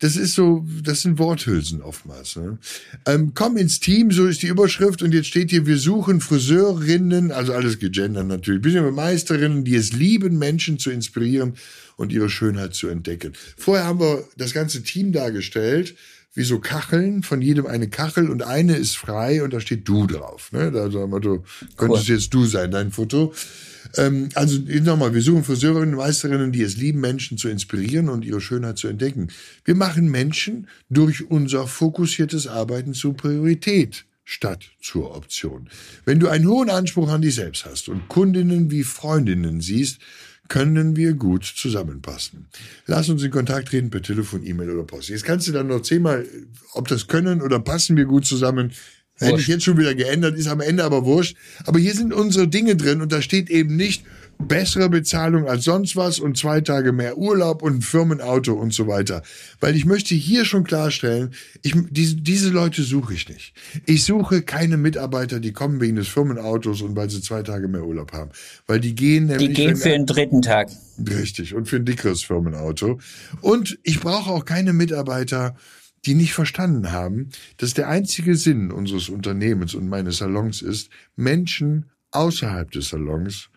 [0.00, 2.36] das ist so, das sind Worthülsen oftmals.
[2.36, 2.58] Ne?
[3.04, 7.32] Ähm, komm ins Team, so ist die Überschrift und jetzt steht hier, wir suchen Friseurinnen,
[7.32, 11.54] also alles gegendert natürlich, bisschen Meisterinnen, die es lieben, Menschen zu inspirieren
[11.96, 13.32] und ihre Schönheit zu entdecken.
[13.56, 15.96] Vorher haben wir das ganze Team dargestellt,
[16.34, 20.06] wie so Kacheln, von jedem eine Kachel und eine ist frei und da steht du
[20.06, 20.52] drauf.
[20.52, 20.70] Ne?
[20.70, 21.42] Da sagen wir, du
[21.76, 22.14] könntest cool.
[22.14, 23.32] jetzt du sein, dein Foto.
[23.96, 28.24] Ähm, also nochmal, wir suchen Friseurinnen und Meisterinnen, die es lieben, Menschen zu inspirieren und
[28.24, 29.28] ihre Schönheit zu entdecken.
[29.64, 35.70] Wir machen Menschen durch unser fokussiertes Arbeiten zur Priorität statt zur Option.
[36.04, 40.00] Wenn du einen hohen Anspruch an dich selbst hast und Kundinnen wie Freundinnen siehst,
[40.48, 42.48] können wir gut zusammenpassen.
[42.86, 45.10] Lass uns in Kontakt treten per Telefon, E-Mail oder Post.
[45.10, 46.26] Jetzt kannst du dann noch zehnmal,
[46.72, 48.72] ob das können oder passen wir gut zusammen.
[49.16, 51.36] Hätte ich jetzt schon wieder geändert, ist am Ende aber wurscht.
[51.64, 54.04] Aber hier sind unsere Dinge drin und da steht eben nicht
[54.38, 58.86] bessere Bezahlung als sonst was und zwei Tage mehr Urlaub und ein Firmenauto und so
[58.86, 59.22] weiter.
[59.60, 63.52] Weil ich möchte hier schon klarstellen, ich, diese, diese Leute suche ich nicht.
[63.84, 67.84] Ich suche keine Mitarbeiter, die kommen wegen des Firmenautos und weil sie zwei Tage mehr
[67.84, 68.30] Urlaub haben.
[68.66, 69.48] Weil die gehen nämlich...
[69.48, 70.70] Die gehen für den dritten Tag.
[70.98, 71.54] Richtig.
[71.54, 73.00] Und für ein dickeres Firmenauto.
[73.40, 75.56] Und ich brauche auch keine Mitarbeiter,
[76.06, 81.86] die nicht verstanden haben, dass der einzige Sinn unseres Unternehmens und meines Salons ist, Menschen
[82.12, 83.50] außerhalb des Salons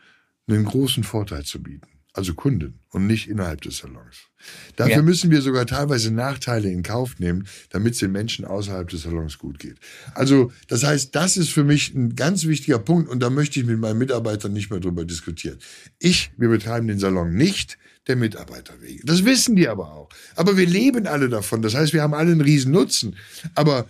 [0.48, 1.88] einen großen Vorteil zu bieten.
[2.14, 4.28] Also Kunden und nicht innerhalb des Salons.
[4.76, 5.02] Dafür ja.
[5.02, 9.38] müssen wir sogar teilweise Nachteile in Kauf nehmen, damit es den Menschen außerhalb des Salons
[9.38, 9.78] gut geht.
[10.14, 13.66] Also das heißt, das ist für mich ein ganz wichtiger Punkt und da möchte ich
[13.66, 15.58] mit meinen Mitarbeitern nicht mehr drüber diskutieren.
[16.00, 17.78] Ich, wir betreiben den Salon nicht
[18.08, 19.06] der Mitarbeiter wegen.
[19.06, 20.10] Das wissen die aber auch.
[20.36, 21.62] Aber wir leben alle davon.
[21.62, 23.16] Das heißt, wir haben alle einen riesen Nutzen.
[23.56, 23.88] Aber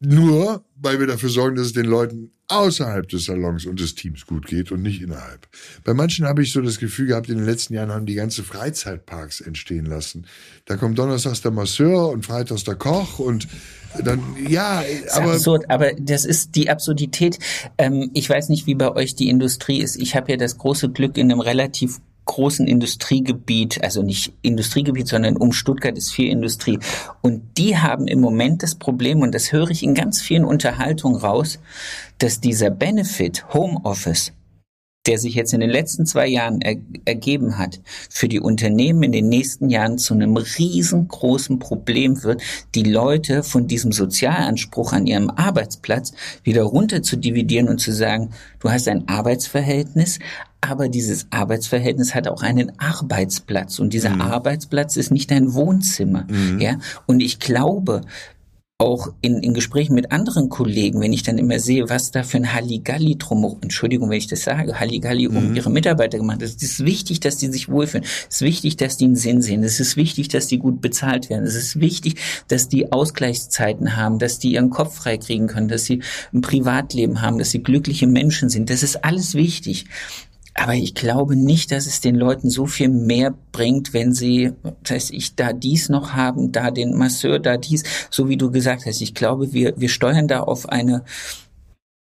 [0.00, 4.26] nur, weil wir dafür sorgen, dass es den Leuten außerhalb des Salons und des Teams
[4.26, 5.48] gut geht und nicht innerhalb.
[5.84, 8.42] Bei manchen habe ich so das Gefühl gehabt, in den letzten Jahren haben die ganze
[8.42, 10.26] Freizeitparks entstehen lassen.
[10.66, 13.48] Da kommt donnerstags der Masseur und freitags der Koch und
[14.04, 15.34] dann, ja, aber.
[15.34, 17.38] absurd, aber das ist die Absurdität.
[17.76, 19.96] Ähm, ich weiß nicht, wie bei euch die Industrie ist.
[19.96, 25.36] Ich habe ja das große Glück, in einem relativ großen Industriegebiet, also nicht Industriegebiet, sondern
[25.36, 26.78] um Stuttgart ist viel Industrie.
[27.20, 31.16] Und die haben im Moment das Problem, und das höre ich in ganz vielen Unterhaltungen
[31.16, 31.58] raus,
[32.18, 34.32] dass dieser Benefit Homeoffice
[35.06, 39.12] der sich jetzt in den letzten zwei Jahren er, ergeben hat, für die Unternehmen in
[39.12, 42.42] den nächsten Jahren zu einem riesengroßen Problem wird,
[42.74, 46.12] die Leute von diesem Sozialanspruch an ihrem Arbeitsplatz
[46.44, 50.20] wieder runter zu dividieren und zu sagen, du hast ein Arbeitsverhältnis,
[50.62, 54.22] aber dieses Arbeitsverhältnis hat auch einen Arbeitsplatz und dieser mhm.
[54.22, 56.60] Arbeitsplatz ist nicht ein Wohnzimmer, mhm.
[56.60, 56.78] ja.
[57.06, 58.02] Und ich glaube,
[58.82, 62.38] auch in, in Gesprächen mit anderen Kollegen, wenn ich dann immer sehe, was da für
[62.38, 65.56] ein Halligalli drum, Entschuldigung, wenn ich das sage, Halligalli um mhm.
[65.56, 66.62] ihre Mitarbeiter gemacht ist.
[66.62, 68.04] Es ist wichtig, dass die sich wohlfühlen.
[68.28, 69.62] Es ist wichtig, dass die einen Sinn sehen.
[69.62, 71.44] Es ist wichtig, dass die gut bezahlt werden.
[71.44, 72.16] Es ist wichtig,
[72.48, 76.02] dass die Ausgleichszeiten haben, dass die ihren Kopf frei kriegen können, dass sie
[76.32, 78.68] ein Privatleben haben, dass sie glückliche Menschen sind.
[78.68, 79.86] Das ist alles wichtig.
[80.54, 84.90] Aber ich glaube nicht, dass es den Leuten so viel mehr bringt, wenn sie, das
[84.90, 88.84] heißt, ich da dies noch haben, da den Masseur, da dies, so wie du gesagt
[88.84, 89.00] hast.
[89.00, 91.04] Ich glaube, wir, wir steuern da auf eine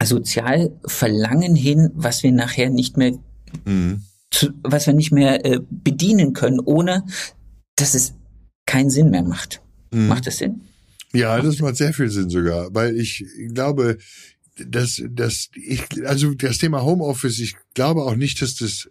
[0.04, 3.14] Sozialverlangen hin, was wir nachher nicht mehr,
[3.66, 4.02] mhm.
[4.32, 7.06] zu, was wir nicht mehr äh, bedienen können, ohne
[7.76, 8.14] dass es
[8.66, 9.62] keinen Sinn mehr macht.
[9.92, 10.08] Mhm.
[10.08, 10.62] Macht das Sinn?
[11.14, 13.24] Ja, das macht sehr viel Sinn sogar, weil ich
[13.54, 14.00] glaube,
[14.56, 18.90] das, das, ich, also das Thema Homeoffice, ich glaube auch nicht, dass das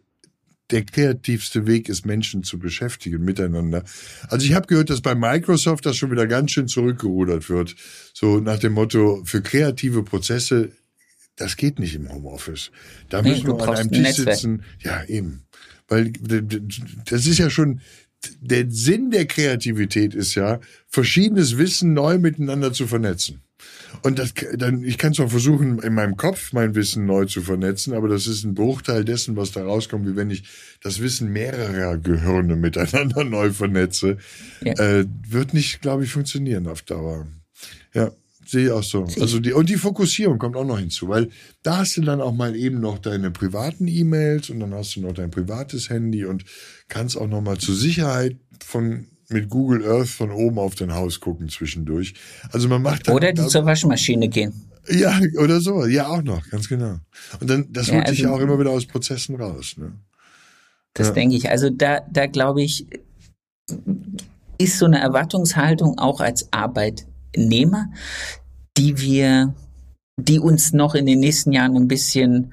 [0.71, 3.85] der kreativste Weg ist, Menschen zu beschäftigen miteinander.
[4.29, 7.77] Also ich habe gehört, dass bei Microsoft das schon wieder ganz schön zurückgerudert wird.
[8.15, 10.73] So nach dem Motto, für kreative Prozesse,
[11.37, 12.71] das geht nicht im Homeoffice.
[13.11, 14.63] Da müssen wir an einem Tisch sitzen.
[14.81, 15.45] Ja, eben.
[15.89, 16.13] Weil
[17.05, 17.81] das ist ja schon,
[18.41, 23.43] der Sinn der Kreativität ist ja, verschiedenes Wissen neu miteinander zu vernetzen.
[24.03, 27.93] Und das, dann, ich kann zwar versuchen, in meinem Kopf mein Wissen neu zu vernetzen,
[27.93, 30.45] aber das ist ein Bruchteil dessen, was da rauskommt, wie wenn ich
[30.83, 34.17] das Wissen mehrerer Gehirne miteinander neu vernetze.
[34.63, 34.73] Ja.
[34.75, 37.27] Äh, wird nicht, glaube ich, funktionieren auf Dauer.
[37.95, 38.11] Ja,
[38.45, 39.05] sehe ich auch so.
[39.21, 41.29] Also die, und die Fokussierung kommt auch noch hinzu, weil
[41.63, 45.01] da hast du dann auch mal eben noch deine privaten E-Mails und dann hast du
[45.01, 46.45] noch dein privates Handy und
[46.89, 51.21] kannst auch noch mal zur Sicherheit von mit Google Earth von oben auf dein Haus
[51.21, 52.15] gucken zwischendurch.
[52.51, 54.53] Also man macht dann, Oder die zur Waschmaschine gehen.
[54.89, 55.87] Ja, oder so.
[55.87, 56.99] Ja, auch noch, ganz genau.
[57.41, 59.77] Und dann, das ja, holt also, dich ja auch immer wieder aus Prozessen raus.
[59.77, 59.93] Ne?
[60.95, 61.15] Das ja.
[61.15, 61.49] denke ich.
[61.51, 62.87] Also da, da glaube ich,
[64.59, 67.91] ist so eine Erwartungshaltung auch als Arbeitnehmer,
[68.77, 69.55] die wir,
[70.17, 72.53] die uns noch in den nächsten Jahren ein bisschen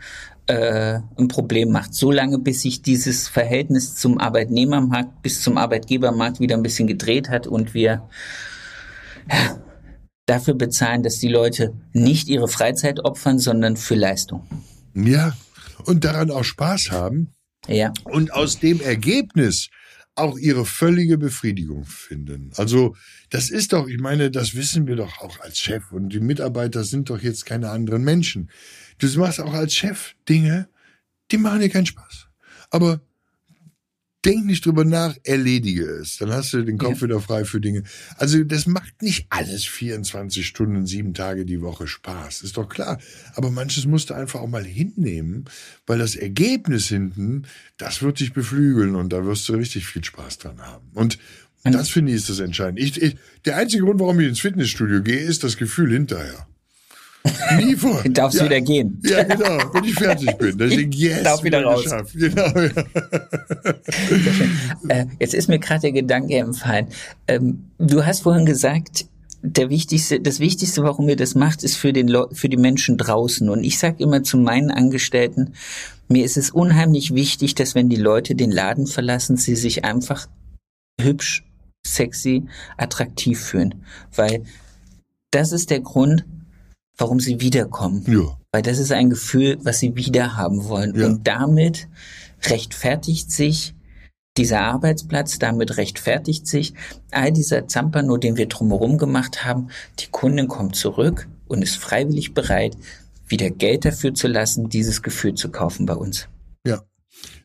[0.49, 1.93] äh, ein Problem macht.
[1.93, 7.45] Solange bis sich dieses Verhältnis zum Arbeitnehmermarkt bis zum Arbeitgebermarkt wieder ein bisschen gedreht hat
[7.45, 8.09] und wir
[9.31, 9.61] ja,
[10.25, 14.47] dafür bezahlen, dass die Leute nicht ihre Freizeit opfern, sondern für Leistung.
[14.95, 15.37] Ja,
[15.85, 17.33] und daran auch Spaß haben.
[17.67, 17.93] Ja.
[18.05, 19.69] Und aus dem Ergebnis
[20.15, 22.51] auch ihre völlige Befriedigung finden.
[22.55, 22.95] Also
[23.29, 26.83] das ist doch, ich meine, das wissen wir doch auch als Chef und die Mitarbeiter
[26.83, 28.49] sind doch jetzt keine anderen Menschen.
[28.99, 30.69] Du machst auch als Chef Dinge,
[31.31, 32.27] die machen dir keinen Spaß.
[32.69, 33.01] Aber
[34.25, 36.17] denk nicht drüber nach, erledige es.
[36.17, 37.03] Dann hast du den Kopf ja.
[37.03, 37.83] wieder frei für Dinge.
[38.17, 42.41] Also das macht nicht alles 24 Stunden, sieben Tage die Woche Spaß.
[42.41, 42.99] Ist doch klar.
[43.35, 45.45] Aber manches musst du einfach auch mal hinnehmen,
[45.87, 47.43] weil das Ergebnis hinten,
[47.77, 50.89] das wird dich beflügeln und da wirst du richtig viel Spaß dran haben.
[50.93, 51.17] Und
[51.63, 52.81] das finde ich ist das Entscheidende.
[52.81, 56.47] Ich, ich, der einzige Grund, warum ich ins Fitnessstudio gehe, ist das Gefühl hinterher.
[57.57, 58.01] Nie vor.
[58.03, 59.01] Du darfst ja, wieder gehen.
[59.03, 60.57] Ja, genau, wenn ich fertig bin.
[60.57, 61.85] Dann ich, yes, darf wieder raus.
[62.13, 62.69] Genau, ja.
[64.89, 66.87] äh, jetzt ist mir gerade der Gedanke empfallen.
[67.27, 69.05] Ähm, du hast vorhin gesagt,
[69.41, 73.49] der wichtigste, das Wichtigste, warum ihr das macht, ist für, den für die Menschen draußen.
[73.49, 75.53] Und ich sage immer zu meinen Angestellten,
[76.07, 80.27] mir ist es unheimlich wichtig, dass wenn die Leute den Laden verlassen, sie sich einfach
[80.99, 81.45] hübsch,
[81.85, 82.45] sexy,
[82.77, 83.85] attraktiv fühlen.
[84.13, 84.43] Weil
[85.31, 86.25] das ist der Grund,
[86.99, 88.03] warum sie wiederkommen.
[88.07, 88.37] Ja.
[88.51, 90.95] Weil das ist ein Gefühl, was sie wieder haben wollen.
[90.95, 91.07] Ja.
[91.07, 91.87] Und damit
[92.43, 93.73] rechtfertigt sich
[94.37, 96.73] dieser Arbeitsplatz, damit rechtfertigt sich
[97.11, 99.69] all dieser Zampano, den wir drumherum gemacht haben.
[99.99, 102.77] Die Kundin kommt zurück und ist freiwillig bereit,
[103.27, 106.27] wieder Geld dafür zu lassen, dieses Gefühl zu kaufen bei uns.
[106.65, 106.81] Ja.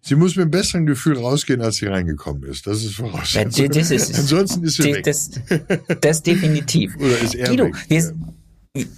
[0.02, 2.66] Sie muss mit einem besseren Gefühl rausgehen, als sie reingekommen ist.
[2.66, 3.64] Das ist Voraussetzung.
[3.64, 5.78] Ja, das ist, Ansonsten ist sie das, weg.
[5.88, 6.96] Das, das definitiv.
[6.98, 7.76] Oder ist er Guido, weg.
[7.88, 8.14] Wir,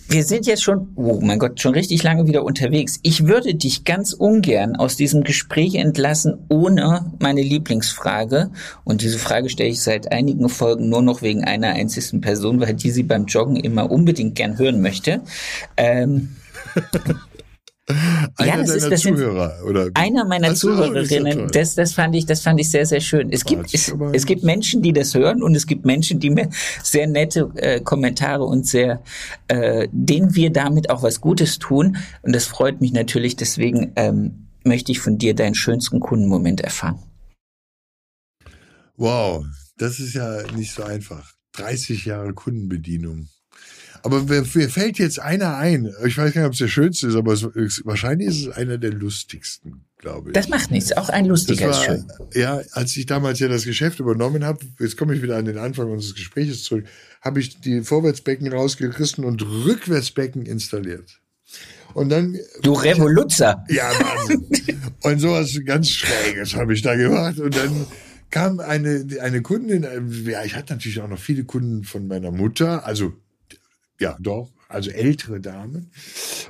[0.09, 2.99] wir sind jetzt schon, oh mein Gott, schon richtig lange wieder unterwegs.
[3.03, 8.49] Ich würde dich ganz ungern aus diesem Gespräch entlassen, ohne meine Lieblingsfrage.
[8.85, 12.73] Und diese Frage stelle ich seit einigen Folgen nur noch wegen einer einzigen Person, weil
[12.73, 15.21] die sie beim Joggen immer unbedingt gern hören möchte.
[15.77, 16.37] Ähm,
[17.89, 21.49] einer ja, das ist, das Zuhörer oder einer meiner also, Zuhörerinnen.
[21.53, 23.31] Das, das fand ich, das fand ich sehr, sehr schön.
[23.31, 26.51] Es gibt, es, es gibt Menschen, die das hören und es gibt Menschen, die mir
[26.83, 29.03] sehr nette äh, Kommentare und sehr,
[29.47, 31.97] äh, denen wir damit auch was Gutes tun.
[32.23, 33.37] Und das freut mich natürlich.
[33.37, 36.99] Deswegen ähm, möchte ich von dir deinen schönsten Kundenmoment erfahren.
[38.97, 39.45] Wow,
[39.79, 41.35] das ist ja nicht so einfach.
[41.53, 43.29] 30 Jahre Kundenbedienung.
[44.07, 45.93] Aber mir, mir fällt jetzt einer ein.
[46.07, 47.43] Ich weiß gar nicht, ob es der schönste ist, aber es,
[47.85, 50.35] wahrscheinlich ist es einer der lustigsten, glaube ich.
[50.35, 50.97] Das macht nichts.
[50.97, 52.07] Auch ein lustiger Das ist war, schön.
[52.33, 55.59] Ja, als ich damals ja das Geschäft übernommen habe, jetzt komme ich wieder an den
[55.59, 56.85] Anfang unseres Gesprächs zurück,
[57.21, 61.21] habe ich die Vorwärtsbecken rausgerissen und Rückwärtsbecken installiert.
[61.93, 63.65] Und dann Du Revoluzzer.
[63.69, 64.47] ja, Wahnsinn.
[65.03, 67.41] Und sowas ganz Schräges habe ich da gemacht.
[67.41, 67.87] Und dann
[68.31, 69.85] kam eine, eine Kundin,
[70.25, 73.13] ja, ich hatte natürlich auch noch viele Kunden von meiner Mutter, also,
[74.01, 75.91] ja, doch, also ältere Damen.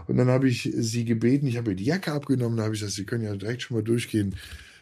[0.06, 2.80] Und dann habe ich sie gebeten, ich habe ihr die Jacke abgenommen, da habe ich
[2.80, 4.34] gesagt, Sie können ja direkt schon mal durchgehen.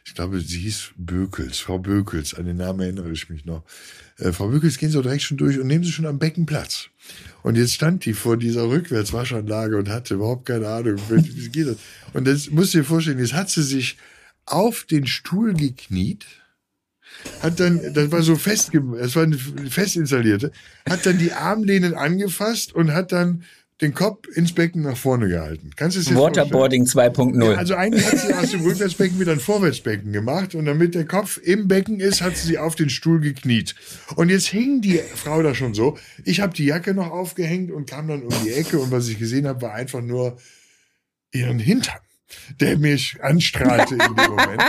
[0.07, 3.65] Ich glaube, sie hieß Bökels, Frau Bökels, an den Namen erinnere ich mich noch.
[4.19, 6.91] Äh, Frau Bökels, gehen Sie direkt schon durch und nehmen Sie schon am Becken Platz.
[7.43, 11.77] Und jetzt stand die vor dieser Rückwärtswaschanlage und hatte überhaupt keine Ahnung, wie geht das.
[12.13, 13.97] Und das musst du dir vorstellen, jetzt hat sie sich
[14.45, 16.27] auf den Stuhl gekniet,
[17.43, 20.53] hat dann, das war so fest, das war eine fest installierte,
[20.89, 23.45] hat dann die Armlehnen angefasst und hat dann
[23.81, 25.71] den Kopf ins Becken nach vorne gehalten.
[25.75, 26.47] Kannst du es vorstellen?
[26.47, 27.45] Waterboarding 2.0.
[27.45, 31.07] Ja, also eigentlich hat sie aus dem Rückwärtsbecken wieder ein Vorwärtsbecken gemacht und damit der
[31.07, 33.75] Kopf im Becken ist, hat sie auf den Stuhl gekniet.
[34.15, 35.99] Und jetzt hing die Frau da schon so.
[36.25, 39.19] Ich habe die Jacke noch aufgehängt und kam dann um die Ecke und was ich
[39.19, 40.39] gesehen habe, war einfach nur
[41.33, 41.99] ihren Hintern,
[42.61, 44.63] der mich anstrahlte in dem Moment.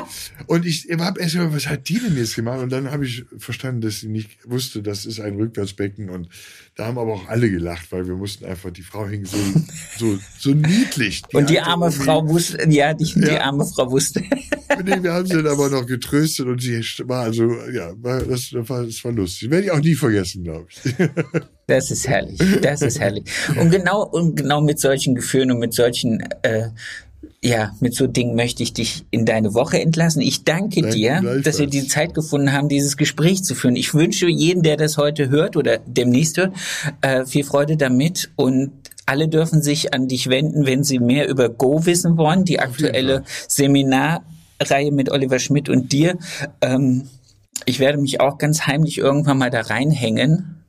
[0.47, 2.59] Und ich habe erst mal, was hat die denn jetzt gemacht?
[2.59, 6.09] Und dann habe ich verstanden, dass sie nicht wusste, das ist ein Rückwärtsbecken.
[6.09, 6.29] Und
[6.75, 9.37] da haben aber auch alle gelacht, weil wir mussten einfach, die Frau hing so,
[9.97, 11.21] so, so niedlich.
[11.33, 13.41] und die arme irgendwie- Frau wusste, ja, die, die Ja.
[13.41, 14.23] arme Frau wusste.
[14.83, 18.83] Nee, wir haben sie dann aber noch getröstet und sie war also, ja, das, war,
[18.83, 19.49] das war lustig.
[19.49, 20.95] Werde ich auch nie vergessen, glaube ich.
[21.67, 22.37] Das ist herrlich.
[22.61, 23.23] Das ist herrlich.
[23.59, 26.69] Und genau, und genau mit solchen Gefühlen und mit solchen, äh,
[27.41, 30.21] ja, mit so Dingen möchte ich dich in deine Woche entlassen.
[30.21, 33.75] Ich danke Danke dir, dass wir die Zeit gefunden haben, dieses Gespräch zu führen.
[33.75, 36.55] Ich wünsche jedem, der das heute hört oder demnächst hört,
[37.01, 38.71] äh, viel Freude damit und
[39.05, 42.45] alle dürfen sich an dich wenden, wenn sie mehr über Go wissen wollen.
[42.45, 46.17] Die aktuelle Seminarreihe mit Oliver Schmidt und dir.
[46.61, 47.07] Ähm,
[47.65, 50.63] ich werde mich auch ganz heimlich irgendwann mal da reinhängen,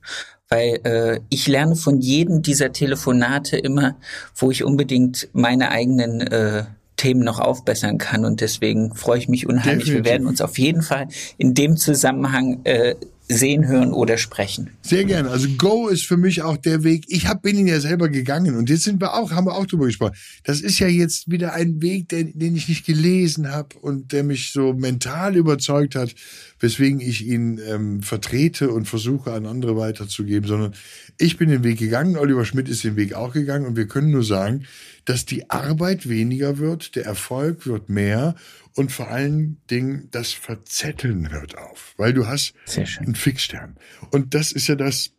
[0.48, 3.96] weil äh, ich lerne von jedem dieser Telefonate immer,
[4.34, 6.64] wo ich unbedingt meine eigenen äh,
[6.96, 9.86] Themen noch aufbessern kann und deswegen freue ich mich unheimlich.
[9.86, 10.12] Wir Definitiv.
[10.12, 12.94] werden uns auf jeden Fall in dem Zusammenhang äh,
[13.28, 14.70] sehen, hören oder sprechen.
[14.82, 15.30] Sehr gerne.
[15.30, 17.04] Also Go ist für mich auch der Weg.
[17.08, 19.66] Ich hab, bin ihn ja selber gegangen und jetzt sind wir auch, haben wir auch
[19.66, 20.14] drüber gesprochen.
[20.44, 24.22] Das ist ja jetzt wieder ein Weg, der, den ich nicht gelesen habe und der
[24.22, 26.14] mich so mental überzeugt hat,
[26.60, 30.74] weswegen ich ihn ähm, vertrete und versuche an andere weiterzugeben, sondern
[31.18, 34.10] ich bin den Weg gegangen, Oliver Schmidt ist den Weg auch gegangen und wir können
[34.10, 34.64] nur sagen,
[35.04, 38.34] dass die Arbeit weniger wird, der Erfolg wird mehr
[38.76, 42.54] und vor allen Dingen das Verzetteln hört auf, weil du hast
[42.98, 43.76] einen Fixstern.
[44.10, 45.12] Und das ist ja das,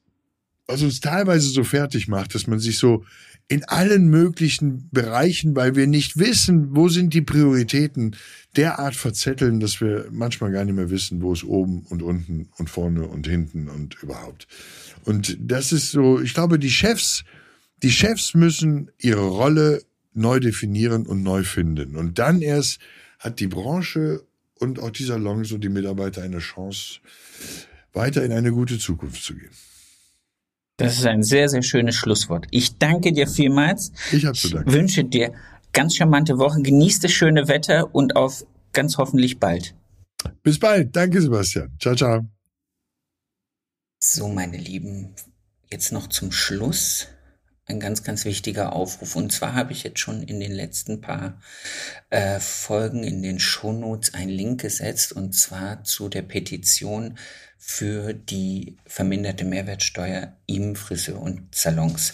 [0.67, 3.03] was uns teilweise so fertig macht, dass man sich so
[3.47, 8.15] in allen möglichen Bereichen, weil wir nicht wissen, wo sind die Prioritäten,
[8.57, 12.69] derart verzetteln, dass wir manchmal gar nicht mehr wissen, wo es oben und unten und
[12.69, 14.47] vorne und hinten und überhaupt.
[15.05, 17.23] Und das ist so, ich glaube, die Chefs,
[17.81, 19.83] die Chefs müssen ihre Rolle
[20.13, 21.95] neu definieren und neu finden.
[21.95, 22.79] Und dann erst
[23.27, 24.23] hat die Branche
[24.55, 26.99] und auch dieser Salons und die Mitarbeiter eine Chance,
[27.93, 29.51] weiter in eine gute Zukunft zu gehen.
[30.77, 32.45] Das ist ein sehr, sehr schönes Schlusswort.
[32.51, 33.91] Ich danke dir vielmals.
[34.11, 34.71] Ich habe zu Ich danken.
[34.73, 35.33] wünsche dir
[35.73, 36.61] ganz charmante Woche.
[36.61, 39.73] Genieß das schöne Wetter und auf ganz hoffentlich bald.
[40.43, 40.95] Bis bald.
[40.95, 41.75] Danke, Sebastian.
[41.79, 42.25] Ciao, ciao.
[43.99, 45.15] So, meine Lieben,
[45.71, 47.07] jetzt noch zum Schluss
[47.67, 49.15] ein ganz, ganz wichtiger Aufruf.
[49.15, 51.41] Und zwar habe ich jetzt schon in den letzten paar
[52.09, 57.17] äh, Folgen in den Shownotes einen Link gesetzt und zwar zu der Petition
[57.59, 62.13] für die verminderte Mehrwertsteuer im Friseur und Salons.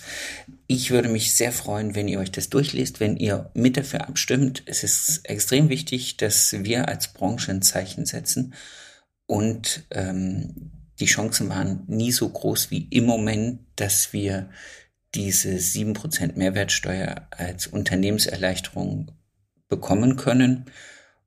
[0.65, 4.63] Ich würde mich sehr freuen, wenn ihr euch das durchlest, wenn ihr mit dafür abstimmt.
[4.65, 8.55] Es ist extrem wichtig, dass wir als Branche ein Zeichen setzen
[9.27, 14.49] und ähm, die Chancen waren nie so groß wie im Moment, dass wir
[15.16, 19.11] diese 7% Mehrwertsteuer als Unternehmenserleichterung
[19.68, 20.66] bekommen können.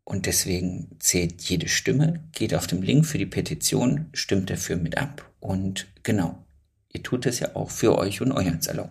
[0.04, 4.98] Und deswegen zählt jede Stimme, geht auf dem Link für die Petition, stimmt dafür mit
[4.98, 5.28] ab.
[5.40, 6.44] Und genau,
[6.92, 8.90] ihr tut es ja auch für euch und euren Salon.